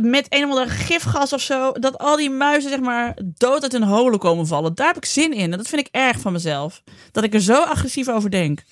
[0.00, 3.72] met een of andere gifgas of zo, dat al die muizen zeg maar dood uit
[3.72, 4.74] hun holen komen vallen.
[4.74, 5.52] Daar heb ik zin in.
[5.52, 6.82] En dat vind ik erg van mezelf.
[7.12, 8.62] Dat ik er zo agressief over denk.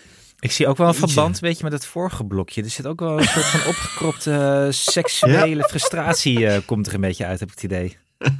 [0.40, 2.62] ik zie ook wel een verband weet je, met het vorige blokje.
[2.62, 7.00] Er zit ook wel een soort van opgekropte eh, seksuele frustratie eh, komt er een
[7.00, 7.96] beetje uit, heb ik het idee.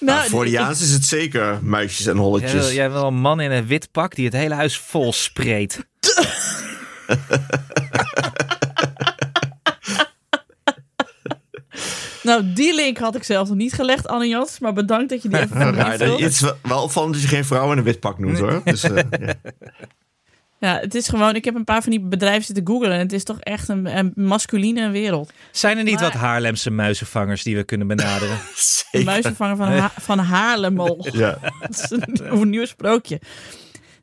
[0.00, 2.64] Nou, Nou, voor de Jaans is het zeker muisjes en holletjes.
[2.64, 5.12] Jij, jij hebt wel een man in een wit pak die het hele huis vol
[5.12, 5.86] spreekt.
[12.26, 14.58] Nou, die link had ik zelf nog niet gelegd, Anne Jans.
[14.58, 17.44] Maar bedankt dat je die even me Ja, het is wel- opvallend dat je geen
[17.44, 18.60] vrouw in een wit pak noemt hoor.
[18.64, 19.34] Dus, eh, ja.
[20.58, 21.34] Ja, het is gewoon...
[21.34, 22.92] Ik heb een paar van die bedrijven zitten googlen.
[22.92, 25.32] En het is toch echt een, een masculine wereld.
[25.50, 28.38] Zijn er niet Maar- wat Haarlemse muizenvangers die we kunnen benaderen?
[28.90, 31.08] De muizenvanger van, ha van Haarlemmel.
[31.12, 31.38] Ja.
[31.60, 33.20] Dat is een, een nieuw sprookje.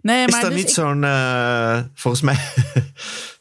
[0.02, 1.04] Nee, Is maar dat dus niet ik- zo'n...
[1.04, 2.38] eh, volgens, mij,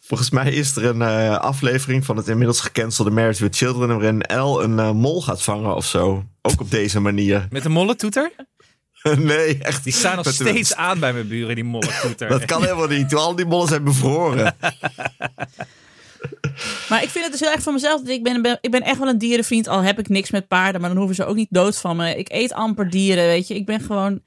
[0.05, 3.88] volgens mij is er een eh, aflevering van het inmiddels gecancelde Married with Children...
[3.88, 6.24] waarin El een eh, mol gaat vangen of zo.
[6.42, 7.46] Ook op deze manier.
[7.50, 8.32] Met een mollentoeter?
[9.18, 9.84] nee, echt.
[9.84, 12.28] Die staan nog Met de- steeds aan bij mijn buren, die mollentoeter.
[12.28, 13.14] Dat kan helemaal niet.
[13.14, 14.57] Al die mollen zijn bevroren.
[16.88, 18.00] Maar ik vind het dus heel erg van mezelf.
[18.00, 19.68] dat Ik ben, ben- ik ben echt wel een dierenvriend.
[19.68, 20.80] Al heb ik niks met paarden.
[20.80, 22.16] Maar dan hoeven ze ook niet dood van me.
[22.16, 23.55] Ik eet amper dieren, weet je.
[23.55, 24.22] Ik ben gewoon...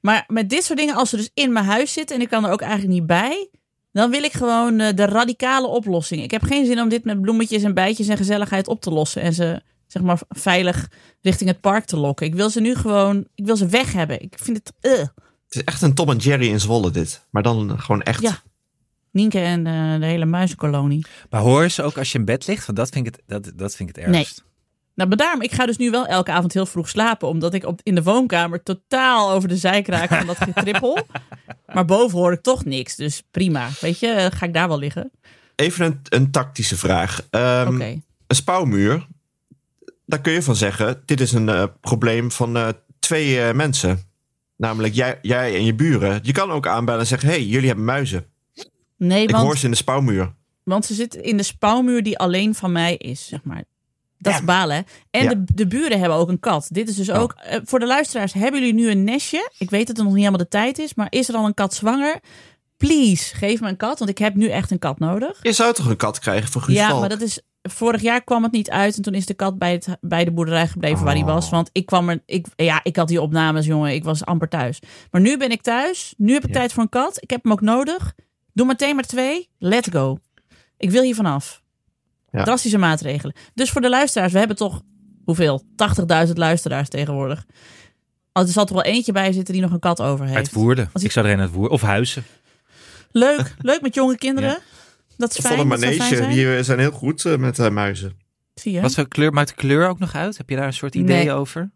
[0.00, 2.16] Maar met dit soort dingen, als ze dus in mijn huis zitten...
[2.16, 3.48] en ik kan er ook eigenlijk niet bij...
[3.96, 6.22] dan wil ik gewoon eh, de radicale oplossing.
[6.22, 9.22] Ik heb geen zin om dit met bloemetjes en bijtjes en gezelligheid op te lossen...
[9.22, 10.88] en ze zeg maar veilig
[11.20, 12.26] richting het park te lokken.
[12.26, 13.26] Ik wil ze nu gewoon...
[13.34, 14.22] Ik wil ze weg hebben.
[14.22, 14.72] Ik vind het...
[14.80, 15.06] eh.
[15.44, 17.26] Het is echt een Tom en Jerry in Zwolle dit.
[17.30, 18.22] Maar dan gewoon echt...
[18.22, 18.38] Ja.
[19.10, 21.06] Nienke en eh, de hele muizenkolonie.
[21.30, 22.66] Maar hoor ze ook als je in bed ligt?
[22.66, 24.44] Want dat vind ik het, dat, dat vind ik het ergst.
[24.96, 27.28] Nou, maar daarom, ik ga dus nu wel elke avond heel vroeg slapen.
[27.28, 30.98] Omdat ik op, in de woonkamer totaal over de zijk raak van dat getrippel.
[31.74, 32.96] maar boven hoor ik toch niks.
[32.96, 33.68] Dus prima.
[33.80, 35.10] Weet je, eh, ga ik daar wel liggen?
[35.56, 37.26] Even een, een tactische vraag.
[37.30, 37.80] Ehm.
[37.80, 39.06] Een spouwmuur,
[40.06, 41.02] daar kun je van zeggen...
[41.04, 42.68] dit is een eh, probleem van eh,
[42.98, 44.00] twee mensen.
[44.56, 46.20] Namelijk jij, jij en je buren.
[46.22, 47.28] Je kan ook aanbellen en zeggen...
[47.28, 48.26] hey, jullie hebben muizen.
[48.96, 50.34] Nee, Ik hoor ze in de spouwmuur.
[50.62, 53.64] want ze zitten in de spouwmuur die alleen van mij is, zeg maar.
[54.18, 54.38] Dat Ja.
[54.38, 54.84] is balen.
[55.10, 55.28] En Ja.
[55.28, 56.66] de, de buren hebben ook een kat.
[56.70, 57.20] Dit is dus Oh.
[57.20, 57.32] ook...
[57.38, 59.50] eh, voor de luisteraars, hebben jullie nu een nestje?
[59.58, 60.94] Ik weet dat het nog niet helemaal de tijd is.
[60.94, 62.20] Maar is er al een kat zwanger?
[62.76, 63.98] Please, geef me een kat.
[63.98, 65.38] Want ik heb nu echt een kat nodig.
[65.42, 67.00] Je zou toch een kat krijgen voor Guus Ja, Valk?
[67.00, 67.40] maar dat is.
[67.62, 70.30] Vorig jaar kwam het niet uit en toen is de kat bij, het, bij de
[70.32, 71.28] boerderij gebleven waar hij Oh.
[71.28, 71.50] was.
[71.50, 72.22] Want ik kwam er.
[72.26, 73.92] Ik, ja, ik had die opnames, jongen.
[73.94, 74.78] Ik was amper thuis.
[75.10, 76.14] Maar nu ben ik thuis.
[76.16, 76.54] Nu heb ik Ja.
[76.54, 77.22] tijd voor een kat.
[77.22, 78.14] Ik heb hem ook nodig.
[78.52, 79.48] Doe meteen maar twee.
[79.58, 80.18] Let's go.
[80.76, 81.62] Ik wil hier vanaf.
[82.36, 82.44] Ja.
[82.44, 83.34] Drastische maatregelen.
[83.54, 84.82] Dus voor de luisteraars, we hebben toch
[85.24, 85.62] hoeveel?
[86.26, 87.44] 80.000 luisteraars tegenwoordig.
[88.32, 90.36] Oh, er zal toch wel eentje bij zitten die nog een kat over heeft.
[90.36, 90.90] Uit Woerden.
[90.92, 91.72] Als Ik zou er een uit Woerden.
[91.72, 92.24] Of Huizen.
[93.10, 94.58] Leuk, leuk met jonge kinderen.
[95.16, 95.60] Dat is Van fijn.
[95.60, 96.30] een manege, zijn.
[96.30, 98.12] die zijn heel goed eh, met eh, muizen.
[98.54, 98.80] Zie je?
[98.80, 100.36] Wat voor kleur maakt de kleur ook nog uit?
[100.36, 101.32] Heb je daar een soort idee Nee.
[101.32, 101.70] over?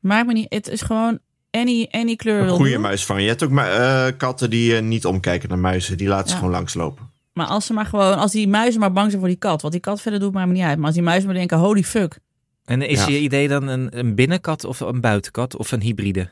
[0.00, 0.46] Maakt me niet.
[0.48, 1.18] Het is gewoon
[1.50, 3.22] any, any kleur Een wil goede muis van.
[3.22, 5.96] Je hebt ook ma- eh, katten die niet omkijken naar muizen.
[5.96, 7.07] Die laten ze gewoon langslopen.
[7.38, 9.72] Maar als ze maar gewoon, als die muizen maar bang zijn voor die kat, wat
[9.72, 10.76] die kat verder doet, me niet uit.
[10.76, 12.18] Maar als die muizen maar denken, holy fuck,
[12.64, 13.08] En is Ja.
[13.08, 16.30] je idee dan een, een binnenkat of een buitenkat of een hybride?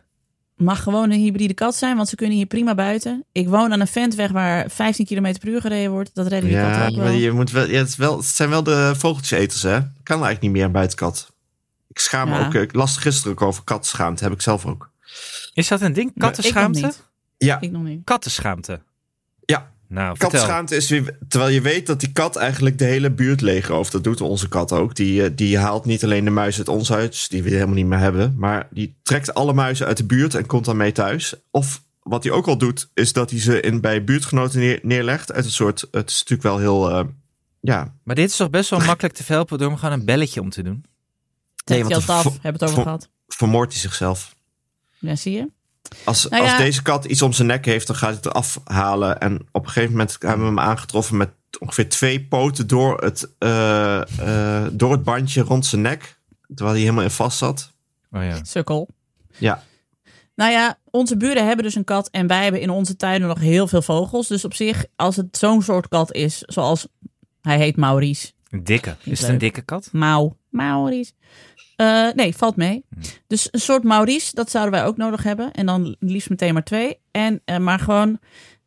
[0.56, 3.24] mag gewoon een hybride kat zijn, want ze kunnen hier prima buiten.
[3.32, 6.10] Ik woon aan een ventweg waar 15 km per uur gereden wordt.
[6.14, 7.04] Dat redden die katten ook wel.
[7.04, 9.78] maar je moet wel, ja, het, is wel, het zijn wel de vogeltjeseters, hè?
[9.78, 11.32] Kan eigenlijk niet meer een buitenkat.
[11.88, 12.46] Ik schaam me Ja.
[12.46, 12.54] ook.
[12.54, 14.24] eh, Ik las gisteren ook over katschaamte.
[14.24, 14.90] Heb ik zelf ook.
[15.54, 16.08] Is dat een ding?
[16.10, 16.80] Ik nog Kattenschaamte?
[16.80, 17.04] niet.
[17.38, 18.00] Ja, Ik nog niet.
[18.04, 18.80] Kattenschaamte.
[19.44, 19.70] Ja.
[19.88, 20.28] Nou, vertel.
[20.28, 21.18] katschaamte is weer...
[21.28, 23.92] Terwijl je weet dat die kat eigenlijk de hele buurt leegrooft.
[23.92, 24.94] Dat doet onze kat ook.
[24.94, 27.86] Die, eh, die haalt niet alleen de muizen uit ons huis, die we helemaal niet
[27.86, 28.34] meer hebben.
[28.36, 31.34] Maar die trekt alle muizen uit de buurt en komt dan mee thuis.
[31.50, 35.32] Of wat hij ook al doet, is dat hij ze in, bij buurtgenoten neer- neerlegt.
[35.32, 35.80] Uit een soort...
[35.90, 36.90] Het is natuurlijk wel heel...
[36.90, 37.04] eh,
[37.60, 40.40] ja, Maar dit is toch best wel makkelijk te verhelpen door hem gewoon een belletje
[40.40, 40.84] om te doen?
[41.64, 43.08] Nee, want af, hebben het over gehad.
[43.28, 44.34] vermoordt hij zichzelf.
[44.98, 45.50] Ja, zie je?
[46.04, 48.60] Als, Nou als deze kat iets om zijn nek heeft, dan gaat hij het eraf
[48.64, 49.20] halen.
[49.20, 53.34] En op een gegeven moment hebben we hem aangetroffen met ongeveer twee poten door het,
[53.38, 56.18] eh, eh, door het bandje rond zijn nek.
[56.46, 57.72] Terwijl hij helemaal in vast zat.
[58.10, 58.44] Oh ja.
[58.44, 58.88] Sukkel.
[59.38, 59.62] Ja,
[60.34, 63.38] Nou ja, onze buren hebben dus een kat en wij hebben in onze tuinen nog
[63.38, 64.26] heel veel vogels.
[64.26, 66.86] Dus op zich, als het zo'n soort kat is, zoals
[67.40, 68.32] hij heet Maurice.
[68.50, 68.96] Een dikke.
[69.02, 69.30] Is het leuk.
[69.30, 69.88] een dikke kat?
[69.92, 70.32] Mau.
[70.48, 71.12] Maurice.
[71.76, 72.84] Eh, nee, valt mee.
[73.26, 75.52] Dus een soort Maurice, dat zouden wij ook nodig hebben.
[75.52, 76.98] En dan liefst meteen maar twee.
[77.10, 78.18] En, eh, maar gewoon,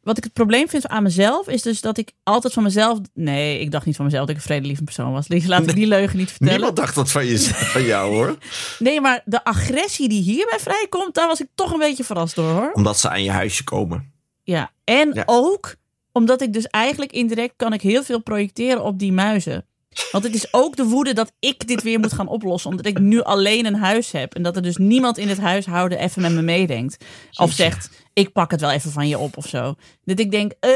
[0.01, 2.99] wat ik het probleem vind aan mezelf, is dus dat ik altijd van mezelf...
[3.13, 5.27] Nee, ik dacht niet van mezelf dat ik een vredelievend persoon was.
[5.27, 6.53] Laat ik die leugen niet vertellen.
[6.53, 8.37] niemand dacht dat van, je, van jou hoor.
[8.79, 12.51] Nee, maar de agressie die hierbij vrijkomt, daar was ik toch een beetje verrast door
[12.51, 12.71] hoor.
[12.71, 14.11] Omdat ze aan je huisje komen.
[14.43, 15.23] Ja, en Ja.
[15.25, 15.75] ook
[16.11, 19.65] omdat ik dus eigenlijk indirect kan ik heel veel projecteren op die muizen.
[20.11, 22.69] Want het is ook de woede dat ik dit weer moet gaan oplossen.
[22.69, 24.33] Omdat ik nu alleen een huis heb.
[24.35, 27.05] En dat er dus niemand in het huishouden even met me meedenkt.
[27.33, 29.75] Of zegt, ik pak het wel even van je op of zo.
[30.03, 30.69] Dat ik denk, eh,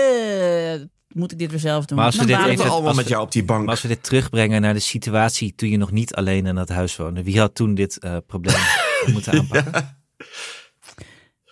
[1.07, 1.97] moet ik dit weer zelf doen.
[1.97, 2.71] Maar als we Dan dit even- wel.
[2.71, 3.61] allemaal als met we- jou op die bank.
[3.61, 6.69] Maar als we dit terugbrengen naar de situatie toen je nog niet alleen in dat
[6.69, 7.23] huis woonde.
[7.23, 8.61] Wie had toen dit eh, probleem
[9.13, 9.97] moeten aanpakken?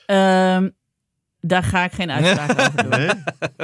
[0.06, 0.70] Ehm,
[1.42, 2.90] daar ga ik geen uitspraak over doen.
[2.90, 3.10] Nee?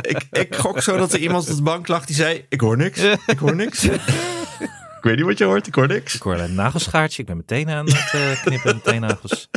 [0.02, 2.78] ik, ik gok zo dat er iemand op de bank lag die zei: Ik hoor
[2.78, 3.02] niks.
[3.26, 3.84] Ik hoor niks.
[4.98, 6.16] ik weet niet wat je hoort, ik hoor niks.
[6.16, 7.22] Ik hoorde een nagelschaartje.
[7.22, 9.50] Ik ben meteen aan het eh, knippen met teennagels.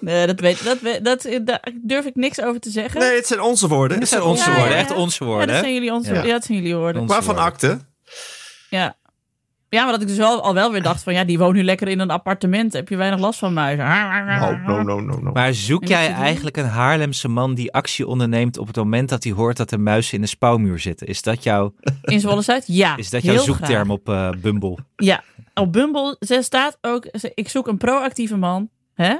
[0.00, 3.00] Nee, dat, weet, dat, weet- dat, daar durf ik niks over te zeggen.
[3.00, 3.98] Nee, het zijn onze woorden.
[4.00, 5.46] Dit zijn onze Ja, woorden, ja, echt onze ja, woorden.
[5.46, 5.62] dat hè?
[5.62, 6.22] zijn jullie, onze, Ja.
[6.22, 6.32] ja.
[6.32, 7.06] dat zijn jullie woorden.
[7.06, 7.78] Waarvan akte?
[8.70, 8.96] Ja.
[9.72, 11.12] Ja, maar dat ik dus wel, al wel weer dacht van...
[11.12, 12.72] ja, die woont nu lekker in een appartement.
[12.72, 13.84] Heb je weinig last van muizen.
[14.40, 15.32] No, no, no, no, no.
[15.32, 19.32] Maar zoek jij eigenlijk een Haarlemse man die actie onderneemt op het moment dat hij
[19.32, 21.06] hoort dat er muizen in de spouwmuur zitten?
[21.06, 22.64] Is dat, jouw, In Zwolle-Zuid?
[22.66, 23.88] Ja, is dat jouw zoekterm graag.
[23.88, 24.78] op eh, Bumble?
[24.96, 25.22] Ja,
[25.54, 27.08] op Bumble ze staat ook...
[27.12, 28.68] ze- Ik zoek een proactieve man.
[28.94, 29.14] Hè?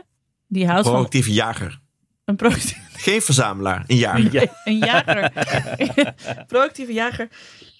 [0.49, 0.93] Die houdt van...
[0.93, 1.81] Proactieve jager.
[2.25, 2.81] Een proactieve...
[2.93, 4.49] Geen verzamelaar, een jager.
[4.65, 5.33] Een jager.
[6.47, 7.29] Proactieve jager.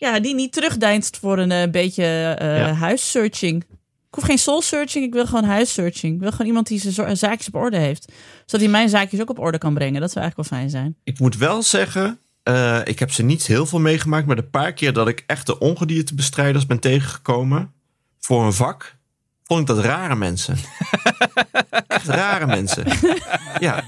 [0.03, 2.05] Ja, die niet terugdeinst voor een eh, beetje
[2.39, 2.73] eh Ja.
[2.73, 3.63] huissearching.
[4.09, 6.15] Ik hoef geen soul searching, ik wil gewoon huissearching.
[6.15, 8.13] Ik wil gewoon iemand die zijn zaakjes op orde heeft.
[8.47, 10.01] Zodat hij mijn zaakjes ook op orde kan brengen.
[10.01, 10.97] Dat zou eigenlijk wel fijn zijn.
[11.05, 14.73] Ik moet wel zeggen, eh, ik heb ze niet heel veel meegemaakt, maar de paar
[14.73, 17.73] keer dat ik echte ongediertebestrijders ben tegengekomen
[18.19, 18.97] voor een vak,
[19.55, 20.57] vond ik dat rare mensen.
[21.87, 22.85] Echt rare mensen.
[23.59, 23.85] Ja,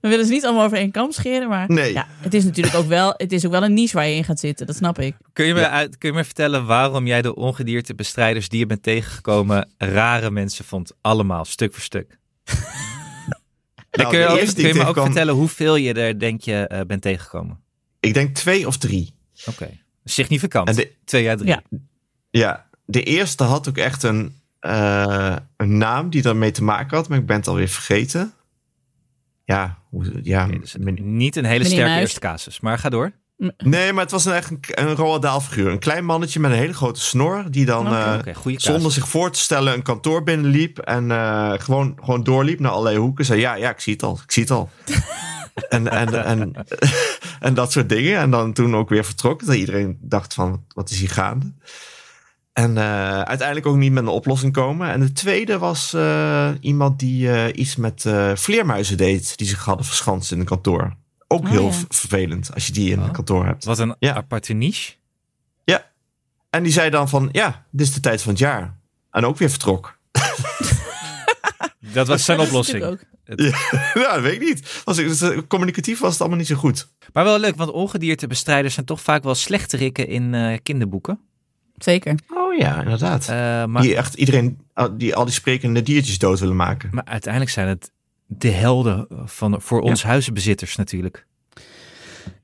[0.00, 1.92] We willen ze niet allemaal over één kam scheren, maar Nee.
[1.92, 4.24] ja, het is natuurlijk ook wel, het is ook wel een niche waar je in
[4.24, 4.66] gaat zitten.
[4.66, 5.16] Dat snap ik.
[5.32, 5.70] Kun je, me Ja.
[5.70, 10.64] uit, kun je me vertellen waarom jij de ongediertebestrijders die je bent tegengekomen rare mensen
[10.64, 10.92] vond?
[11.00, 12.18] Allemaal, stuk voor stuk.
[13.90, 16.66] Dan Nou, kun je, ook, kun je me ook vertellen hoeveel je er denk je
[16.66, 17.60] eh, bent tegengekomen?
[18.00, 19.14] ik denk twee of drie.
[19.46, 19.68] Oké.
[20.04, 20.68] Significant.
[20.68, 21.48] En de- Twee jaar drie.
[21.48, 21.62] Ja.
[22.30, 27.08] Ja, de eerste had ook echt een, eh, een naam die daarmee te maken had,
[27.08, 28.32] maar ik ben het alweer vergeten.
[29.44, 32.00] Ja, hoe, ja dus niet een hele Meneer sterke Muis.
[32.00, 33.12] eerste casus, maar ga door.
[33.56, 35.70] nee, maar het was een, echt een, een Roald Dahl figuur.
[35.70, 38.18] Een klein mannetje met een hele grote snor, die dan eh,
[38.56, 42.96] zonder zich voor te stellen een kantoor binnenliep en eh, gewoon, gewoon doorliep naar allerlei
[42.96, 43.24] hoeken.
[43.24, 44.70] Zei ja, ja, ik zie het al, ik zie het al.
[45.68, 46.52] en, en, en,
[47.40, 48.18] en dat soort dingen.
[48.18, 49.46] En dan toen ook weer vertrok.
[49.46, 51.52] Dat iedereen dacht van, wat is hier gaande?
[52.52, 54.90] En eh, uiteindelijk ook niet met een oplossing komen.
[54.90, 59.36] En de tweede was eh, iemand die eh, iets met eh, vleermuizen deed.
[59.38, 60.96] Die zich hadden verschanst in een kantoor.
[61.28, 61.72] Ook Oh, heel ja.
[61.88, 63.04] vervelend als je die in Oh.
[63.04, 63.64] een kantoor hebt.
[63.64, 64.14] Wat een Ja.
[64.14, 64.92] aparte niche.
[66.50, 68.76] En die zei dan van, ja, dit is de tijd van het jaar.
[69.10, 69.98] En ook weer vertrok.
[71.92, 72.82] Dat was zijn oplossing.
[72.84, 72.96] ja,
[74.12, 74.82] dat weet ik niet.
[74.84, 76.88] Was, het- communicatief was het allemaal niet zo goed.
[77.12, 81.18] Maar wel leuk, want ongediertebestrijders zijn toch vaak wel slechterikken in eh, kinderboeken.
[81.84, 82.18] Zeker.
[82.34, 83.28] Oh ja, inderdaad.
[83.28, 84.58] Eh, maar, Die echt iedereen,
[84.96, 86.88] die al die sprekende diertjes dood willen maken.
[86.92, 87.92] maar uiteindelijk zijn het
[88.26, 91.26] de helden van, voor ons huizenbezitters natuurlijk.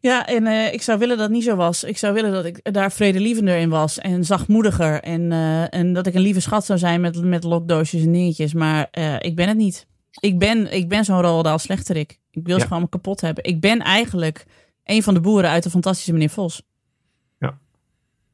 [0.00, 1.84] Ja, en eh, ik zou willen dat het niet zo was.
[1.84, 5.02] Ik zou willen dat ik daar vredelievender in was en zachtmoediger.
[5.02, 8.54] En, eh, en dat ik een lieve schat zou zijn met, met lokdoosjes en dingetjes.
[8.54, 9.86] Maar eh, ik ben het niet.
[10.20, 12.18] Ik ben, ik ben zo'n Roald slechterik.
[12.30, 13.44] Ik wil ze gewoon kapot hebben.
[13.44, 14.44] Ik ben eigenlijk
[14.84, 16.62] een van de boeren uit de fantastische meneer Vos.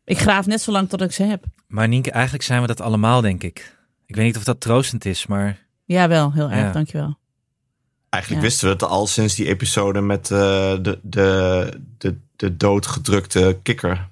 [0.04, 1.44] Ik graaf net zo lang tot ik ze heb.
[1.66, 3.76] Maar Nienke, eigenlijk zijn we dat allemaal, denk ik.
[4.06, 6.32] Ik weet niet of dat troostend is, maar Ja, wel.
[6.32, 6.60] Heel erg.
[6.60, 6.72] Ja.
[6.72, 7.18] Dankjewel.
[8.08, 8.48] Eigenlijk Ja.
[8.48, 10.38] wisten we het al sinds die episode met eh,
[10.82, 14.08] de, de, de, de doodgedrukte kikker.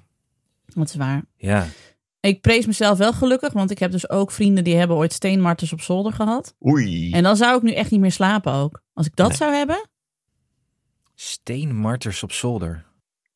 [0.65, 1.21] Dat is waar.
[1.37, 1.67] ja.
[2.19, 5.73] Ik prees mezelf wel gelukkig, want ik heb dus ook vrienden die hebben ooit steenmarters
[5.73, 6.55] op zolder gehad.
[6.65, 7.11] Oei.
[7.11, 8.81] En dan zou ik nu echt niet meer slapen ook.
[8.93, 9.37] Als ik dat Nee.
[9.37, 9.89] zou hebben,
[11.15, 12.85] Steenmarters op zolder.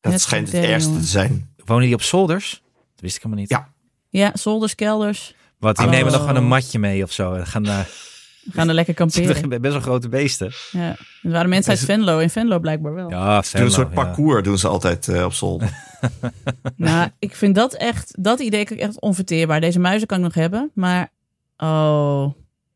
[0.00, 1.02] dat net schijnt het ergste jongen.
[1.04, 1.47] te zijn.
[1.68, 2.62] Wonen die op zolders?
[2.92, 3.50] Dat wist ik helemaal niet.
[3.50, 3.68] Ja.
[4.08, 5.34] ja, zolders, kelders.
[5.58, 5.92] Wat, die Oh.
[5.92, 7.32] nemen dan gewoon een matje mee of zo.
[7.34, 9.48] En gaan We gaan er lekker kamperen.
[9.60, 10.52] best wel grote beesten.
[10.70, 10.96] Ja.
[11.22, 12.18] Er waren mensen uit Venlo.
[12.18, 13.10] In Venlo blijkbaar wel.
[13.10, 13.94] Ja, Doen een Venlo, soort ja.
[13.94, 15.70] parcours doen ze altijd eh, op zolder.
[16.76, 19.60] Nou, ik vind dat echt, dat idee echt onverteerbaar.
[19.60, 21.10] Deze muizen kan ik nog hebben, maar
[21.56, 22.26] oh,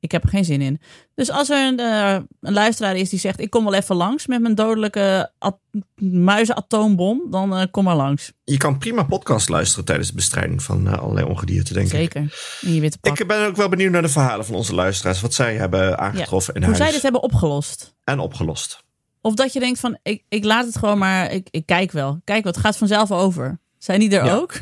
[0.03, 0.81] ik heb er geen zin in.
[1.15, 4.27] Dus als er een, eh, een luisteraar is die zegt, ik kom wel even langs
[4.27, 5.59] met mijn dodelijke at-
[5.97, 8.33] muizenatoombom, dan eh, kom maar langs.
[8.45, 11.93] Je kan prima podcast luisteren tijdens de bestrijding van eh, allerlei ongedierte, denk ik.
[11.93, 12.35] Zeker.
[12.81, 13.19] Witte pak.
[13.21, 15.21] Ik ben ook wel benieuwd naar de verhalen van onze luisteraars.
[15.21, 16.83] Wat zij hebben aangetroffen in Hoe huis.
[16.85, 17.95] zij dit hebben opgelost.
[18.05, 18.83] En opgelost.
[19.21, 22.21] Of dat je denkt van, ik, ik laat het gewoon maar, ik, ik kijk wel.
[22.25, 23.61] Kijk het gaat vanzelf over.
[23.79, 24.35] Zijn die er Ja.
[24.35, 24.53] ook?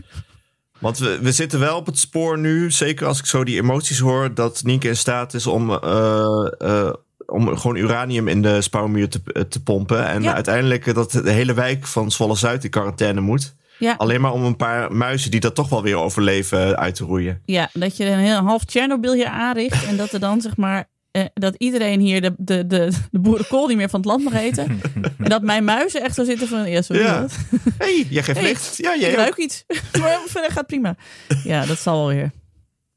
[0.80, 3.98] Want we, we zitten wel op het spoor nu, zeker als ik zo die emoties
[3.98, 6.92] hoor, dat Nienke in staat is om, eh, eh,
[7.26, 10.06] om gewoon uranium in de spouwmuur te, eh, te pompen.
[10.06, 10.34] En Ja.
[10.34, 13.54] uiteindelijk dat de hele wijk van Zwolle-Zuid in quarantaine moet.
[13.78, 17.04] Ja, Alleen maar om een paar muizen die dat toch wel weer overleven uit te
[17.04, 17.42] roeien.
[17.44, 20.88] ja, dat je een heel half Tsjernobyl hier aanricht en dat er dan zeg maar
[21.12, 24.32] eh, dat iedereen hier de, de, de, de boerenkool niet meer van het land mag
[24.34, 24.80] eten.
[25.18, 27.02] en dat mijn muizen echt zo zitten van, ja, sorry.
[27.02, 27.26] Ja.
[27.78, 28.76] hey, jij geeft Hey, licht.
[28.76, 29.16] Ja, Ik jij ook.
[29.16, 29.64] ruik iets.
[30.00, 30.96] maar verder gaat prima.
[31.44, 32.30] Ja, dat zal wel weer.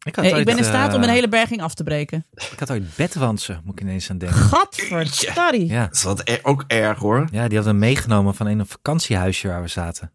[0.06, 2.26] Ik, had Eh, ik ben in staat om eh, een hele berging af te breken.
[2.52, 4.38] Ik had ooit bedwansen, moet ik ineens aan denken.
[4.38, 5.68] Gadverdarrie.
[5.68, 5.86] Ja.
[5.86, 7.28] Dat is wat ook erg hoor.
[7.32, 10.12] ja, die hadden we meegenomen van een vakantiehuisje waar we zaten.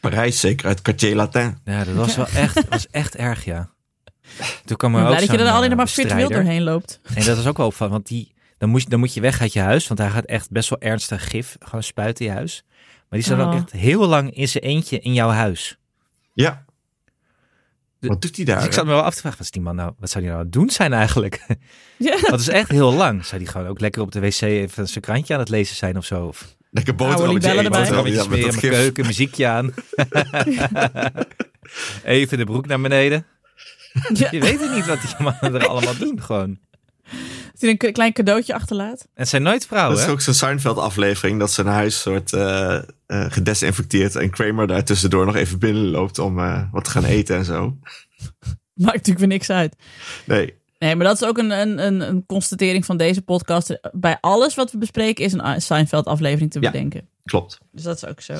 [0.00, 1.58] Parijs, zeker uit Quartier Latin.
[1.64, 3.70] Ja, dat was wel echt, was echt erg, ja.
[4.64, 6.42] Toen kwam er ook blij dat je er alleen eh, maar virtueel bestrijder.
[6.44, 7.00] doorheen loopt.
[7.14, 9.40] En dat is ook wel van, want die, dan, moet je, dan moet je weg
[9.40, 12.36] uit je huis, want hij gaat echt best wel ernstig gif gewoon spuiten in je
[12.36, 12.64] huis.
[13.08, 13.56] Maar die staat ook Oh.
[13.58, 15.78] echt heel lang in zijn eentje in jouw huis.
[16.32, 16.64] Ja.
[17.98, 18.56] De- Wat doet hij daar?
[18.56, 20.24] Dus ik zat me wel af te vragen, wat is die man nou, wat zou
[20.24, 21.46] die nou aan het doen zijn eigenlijk?
[21.96, 22.16] Ja.
[22.20, 23.24] Dat is echt heel lang.
[23.24, 25.96] Zou die gewoon ook lekker op de wc even zijn krantje aan het lezen zijn
[25.96, 26.26] of zo?
[26.26, 27.62] Of Lekker Oude boterhammetje erbij.
[27.62, 29.74] Ja, boterhammetjes in mijn keuken, muziekje aan.
[32.04, 33.26] even de broek naar beneden.
[34.12, 34.28] Ja.
[34.30, 36.58] Je weet het niet wat die mannen er allemaal doen gewoon.
[37.52, 39.00] Dat hij een klein cadeautje achterlaat.
[39.00, 40.12] En het zijn nooit vrouwen, Dat is hè?
[40.12, 45.36] ook zo'n Seinfeld-aflevering dat zijn huis soort eh, eh, gedesinfecteerd en Kramer daar tussendoor nog
[45.36, 47.60] even binnenloopt om eh, wat te gaan eten en zo.
[48.74, 49.76] Maakt natuurlijk weer niks uit.
[50.24, 53.78] Nee, Nee, maar dat is ook een, een, een, een constatering van deze podcast.
[53.92, 56.70] Bij alles wat we bespreken is een Seinfeld-aflevering te Ja.
[56.70, 57.08] bedenken.
[57.24, 57.58] klopt.
[57.72, 58.32] Dus dat is ook zo.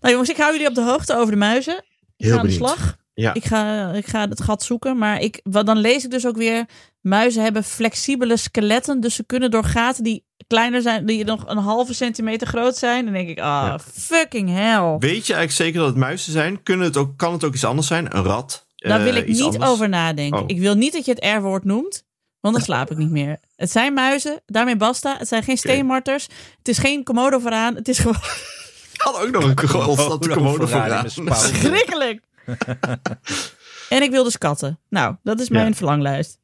[0.00, 1.76] Nou jongens, ik hou jullie op de hoogte over de muizen.
[2.16, 2.96] Ik Heel ga aan de slag.
[3.20, 3.34] Ja.
[3.34, 4.98] Ik ga, ik ga het gat zoeken.
[4.98, 6.64] Maar ik, wat, dan lees ik dus ook weer...
[7.00, 9.00] Muizen hebben flexibele skeletten.
[9.00, 11.06] Dus ze kunnen door gaten die kleiner zijn...
[11.06, 13.04] die nog een halve centimeter groot zijn.
[13.04, 13.78] Dan denk ik, ah, Ja.
[13.94, 14.96] fucking hell.
[14.98, 16.62] Weet je eigenlijk zeker dat het muizen zijn?
[16.62, 18.16] Kunnen het ook, kan het ook iets anders zijn?
[18.16, 18.66] Een rat?
[18.76, 19.70] Daar Eh, wil ik iets niet anders?
[19.70, 20.38] over nadenken.
[20.40, 20.44] Oh.
[20.46, 22.04] Ik wil niet dat je het R-woord noemt.
[22.40, 23.38] Want dan slaap ik niet meer.
[23.56, 24.40] Het zijn muizen.
[24.46, 25.16] Daarmee basta.
[25.18, 26.26] Het zijn geen steenmarters.
[26.58, 27.74] Het is geen komodo vooraan.
[27.74, 28.16] Het is gewoon
[28.94, 32.20] Ik had ook nog een ko- ontstapte komodo vooraan schrikkelijk.
[33.88, 34.78] en ik wil dus katten.
[34.88, 35.74] Nou, dat is mijn Ja.
[35.74, 36.38] verlanglijst.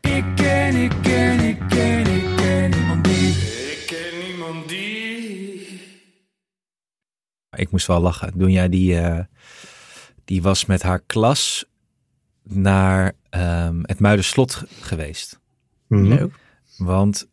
[0.00, 3.28] Ik ken, ik ken, ik ken, ik ken niemand die.
[3.70, 5.80] Ik ken niemand die.
[7.56, 8.38] Ik moest wel lachen.
[8.38, 9.24] Toen jij die, eh,
[10.24, 11.64] die was met haar klas
[12.42, 15.40] naar ehm, het Muiderslot geweest.
[15.86, 16.02] Mhm.
[16.06, 16.34] Leuk.
[16.76, 17.28] Want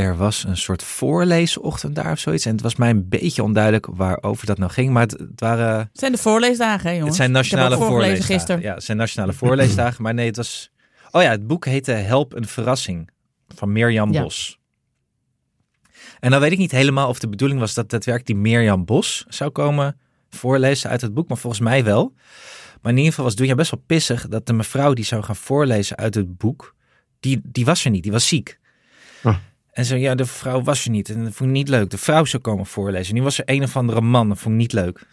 [0.00, 2.46] er was een soort voorleesochtend daar of zoiets.
[2.46, 4.92] En het was mij een beetje onduidelijk waarover dat nou ging.
[4.92, 5.78] Maar het, het waren...
[5.78, 7.06] Het zijn de voorleesdagen, hè, jongens.
[7.06, 8.34] Het zijn Ik heb nationale voorleesdagen.
[8.34, 8.62] gisteren.
[8.62, 10.02] Ja, het zijn nationale voorleesdagen.
[10.02, 10.70] Maar nee, het was...
[11.10, 13.10] Oh ja, het boek heette Help een verrassing
[13.48, 14.22] van Mirjam Ja.
[14.22, 14.58] Bos.
[16.20, 19.24] En dan weet ik niet helemaal of de bedoeling was dat daadwerkelijk die Mirjam Bos
[19.28, 19.98] zou komen
[20.30, 21.28] voorlezen uit het boek.
[21.28, 22.14] Maar volgens mij wel.
[22.82, 25.36] Maar in ieder geval was Doenja best wel pissig dat de mevrouw die zou gaan
[25.36, 26.74] voorlezen uit het boek,
[27.20, 28.02] die, die was er niet.
[28.02, 28.58] Die was ziek.
[29.22, 29.36] Oh.
[29.80, 31.08] En zo, ja, de vrouw was er niet.
[31.08, 31.90] En dat vond ik niet leuk.
[31.90, 33.08] De vrouw zou komen voorlezen.
[33.08, 34.28] En nu was er een of andere man.
[34.28, 35.06] Dat vond ik niet leuk.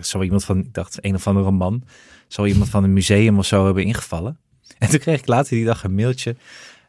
[0.00, 1.82] Zo iemand van, ik dacht, een of andere man.
[2.28, 4.38] Zou iemand van een museum of zo hebben ingevallen.
[4.78, 6.36] En toen kreeg ik later die dag een mailtje.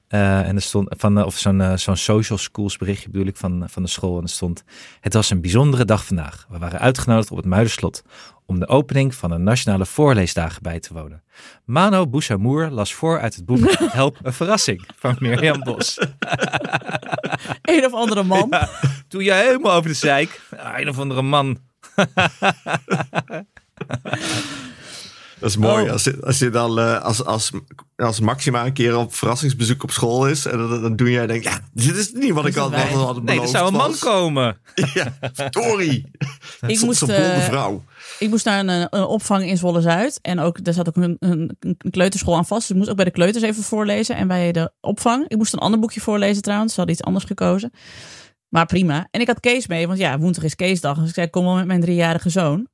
[0.08, 3.38] Eh, en er stond van, eh, of zo'n eh, zo'n social schools berichtje bedoel ik
[3.38, 4.18] van, van de school.
[4.18, 4.64] En er stond,
[5.00, 6.46] het was een bijzondere dag vandaag.
[6.50, 8.04] We waren uitgenodigd op het Muiderslot
[8.46, 11.24] om de opening van de nationale voorleesdagen bij te wonen.
[11.66, 15.98] Mano Boussamour las voor uit het boek Help een verrassing van Mirjam Bos.
[17.62, 18.48] Een of andere man.
[18.50, 18.70] Ja,
[19.08, 20.42] toen jij helemaal over de zeik.
[20.76, 21.58] Een of andere man.
[25.40, 25.84] Dat is mooi.
[25.86, 25.92] Oh.
[25.92, 27.52] Als, je, als je dan eh, als, als,
[27.96, 30.46] als Maxima een keer op verrassingsbezoek op school is.
[30.46, 33.24] En dan, dan doe jij denk ja, dit is niet wat ik had, we hadden
[33.24, 34.00] Nee, er beloofd zou een man was.
[34.00, 34.58] komen.
[34.94, 35.18] Ja,
[35.50, 36.06] sorry.
[36.68, 37.84] Ik moest, blonde eh, vrouw.
[38.20, 40.20] Ik moest naar een, eh, een opvang in Zwolle-Zuid.
[40.22, 42.62] En ook, daar zat ook een, een, een kleuterschool aan vast.
[42.62, 44.16] Dus ik moest ook bij de kleuters even voorlezen.
[44.16, 45.26] En bij de opvang.
[45.28, 46.74] Ik moest een ander boekje voorlezen trouwens.
[46.74, 47.72] Ze hadden iets anders gekozen.
[48.50, 49.08] Maar prima.
[49.12, 49.88] En ik had Kees mee.
[49.88, 50.98] Want ja, woensdag is Keesdag.
[51.00, 52.68] Dus ik zei, kom wel met mijn driejarige zoon.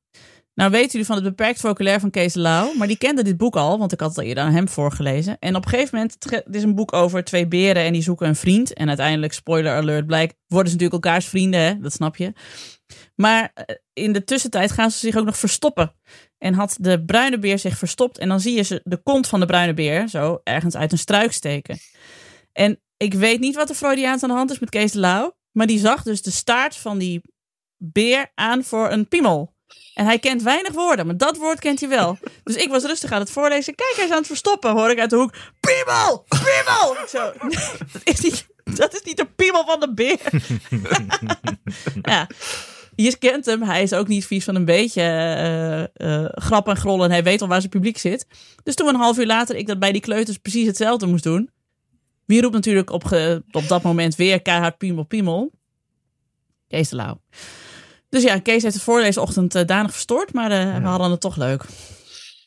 [0.56, 2.74] Nou weten jullie van het beperkt vocabulaire van Kees de Lauw.
[2.74, 3.80] Maar die kende dit boek al.
[3.80, 5.38] Want ik had het eerder aan hem voorgelezen.
[5.40, 7.84] En op een gegeven moment, het is een boek over twee beren.
[7.84, 8.74] En die zoeken een vriend.
[8.74, 11.60] En uiteindelijk, spoiler alert, blijkt, worden ze natuurlijk elkaars vrienden.
[11.60, 11.80] Hè?
[11.80, 12.34] Dat snap je.
[13.16, 15.94] Maar eh, in de tussentijd gaan ze zich ook nog verstoppen.
[16.38, 18.18] En had de bruine beer zich verstopt.
[18.18, 20.98] En dan zie je ze de kont van de bruine beer zo ergens uit een
[20.98, 21.78] struik steken.
[22.52, 25.38] En ik weet niet wat de Freudiaans aan de hand is met Kees de Lauw.
[25.52, 27.22] Maar die zag dus de staart van die
[27.78, 29.53] beer aan voor een piemel.
[29.94, 32.18] En hij kent weinig woorden, maar dat woord kent hij wel.
[32.44, 33.76] Dus ik was rustig aan het voorlezen.
[33.76, 34.72] Kijk, hij is aan het verstoppen.
[34.72, 35.34] Hoor ik uit de hoek.
[35.60, 36.26] Piemel!
[36.28, 37.08] Piemel!
[37.08, 37.32] Zo,
[37.92, 40.20] dat is niet, dat is niet de piemel van de beer.
[42.14, 42.28] ja,
[42.96, 43.62] je kent hem.
[43.62, 47.06] Hij is ook niet vies van een beetje eh, eh, grap en grollen.
[47.06, 48.28] En hij weet al waar zijn publiek zit.
[48.64, 51.50] Dus toen een half uur later ik dat bij die kleuters precies hetzelfde moest doen.
[52.26, 53.04] Wie roept natuurlijk op,
[53.52, 55.52] op dat moment weer keihard piemel piemel?
[56.68, 57.22] Kees de Lauw.
[58.14, 60.34] Dus ja, Kees heeft de voorleesochtend eh danig verstoord.
[60.34, 61.64] Maar eh, we hadden het toch leuk.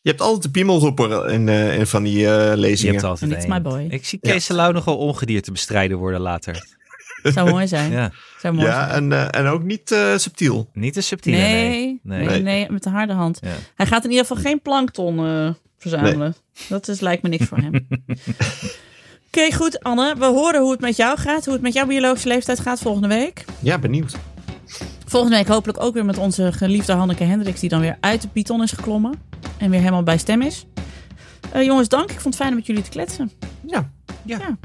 [0.03, 2.95] Je hebt altijd de piemelroeper in, eh, in van die eh, Je lezingen.
[2.95, 3.49] hebt altijd één.
[3.49, 3.87] my boy.
[3.91, 6.65] Ik zie Kees Lau nogal ongedierte bestrijden worden later.
[7.35, 7.91] Zou mooi zijn.
[7.93, 8.13] Ja.
[8.41, 9.13] Zou mooi Ja, zijn.
[9.13, 10.69] en, eh, en ook niet eh, subtiel.
[10.73, 12.19] Niet te subtiele, Nee, nee.
[12.19, 12.27] nee.
[12.29, 12.43] Nee.
[12.43, 13.39] Nee, met de harde hand.
[13.43, 13.49] Ja.
[13.75, 16.35] Hij gaat in ieder geval geen plankton eh, verzamelen.
[16.69, 17.73] Dat is, lijkt me niks voor hem.
[19.29, 20.15] Oké, goed Anne.
[20.19, 21.45] We horen hoe het met jou gaat.
[21.45, 23.45] Hoe het met jouw biologische leeftijd gaat volgende week.
[23.59, 24.17] Ja, benieuwd.
[25.07, 27.61] Volgende week hopelijk ook weer met onze geliefde Hanneke Hendricks...
[27.61, 29.15] die dan weer uit de Python is geklommen.
[29.59, 30.67] En weer helemaal bij stem is.
[31.53, 32.11] Eh, jongens, dank.
[32.11, 33.31] Ik vond het fijn om met jullie te kletsen.
[34.25, 34.57] Ja.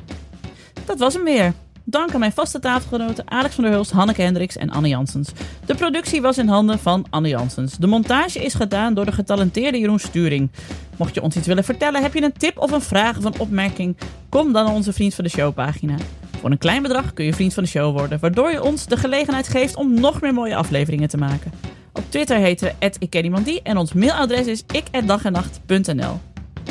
[0.85, 1.53] Dat was hem weer.
[1.83, 5.31] Dank aan mijn vaste tafelgenoten Alex van der Hulst, Hanneke Hendricks en Anne Janssens.
[5.65, 7.77] De productie was in handen van Anne Janssens.
[7.77, 10.49] De montage is gedaan door de getalenteerde Jeroen Sturing.
[10.97, 13.39] Mocht je ons iets willen vertellen, heb je een tip of een vraag of een
[13.39, 13.97] opmerking,
[14.29, 15.95] kom dan naar onze Vriend van de Show pagina.
[16.41, 18.97] Voor een klein bedrag kun je Vriend van de Show worden, waardoor je ons de
[18.97, 21.51] gelegenheid geeft om nog meer mooie afleveringen te maken.
[21.93, 26.19] Op Twitter heten we @ikkenniemandie en ons mailadres is ik@dagennacht.nl.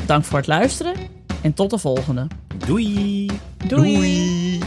[0.07, 0.95] Dank voor het luisteren
[1.43, 2.27] en tot de volgende.
[2.67, 3.31] Doei!
[3.67, 4.59] Doei.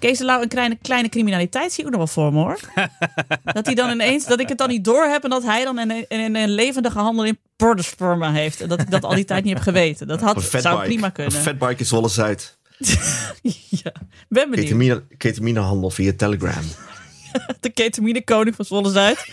[0.00, 2.58] Kees de Lauw een kleine, kleine criminaliteit zie ik ook nog wel voor me hoor.
[3.54, 5.78] dat hij dan ineens, dat ik het dan niet door heb en dat hij dan
[5.78, 8.60] een, een, een levendige handel in pordensperma heeft.
[8.60, 10.06] En dat ik dat al die tijd niet heb geweten.
[10.06, 11.32] Dat had, Een zou prima Een kunnen.
[11.32, 12.58] fatbike is Zuid.
[13.82, 13.92] ja,
[14.28, 14.54] ben benieuwd.
[14.54, 16.64] Ketamine, ketaminehandel via Telegram.
[17.60, 19.26] De ketamine koning van Zwolle Zuid.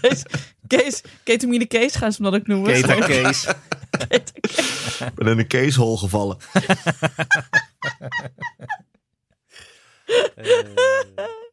[0.00, 0.22] Kees,
[0.66, 2.72] Kees, ketamine Kees gaan ze hem dan ook noemen.
[2.72, 3.46] Keta Kees.
[4.08, 6.36] Ik ben in een case hole gevallen.
[10.08, 10.62] 哈哈
[11.16, 11.47] 哈哈。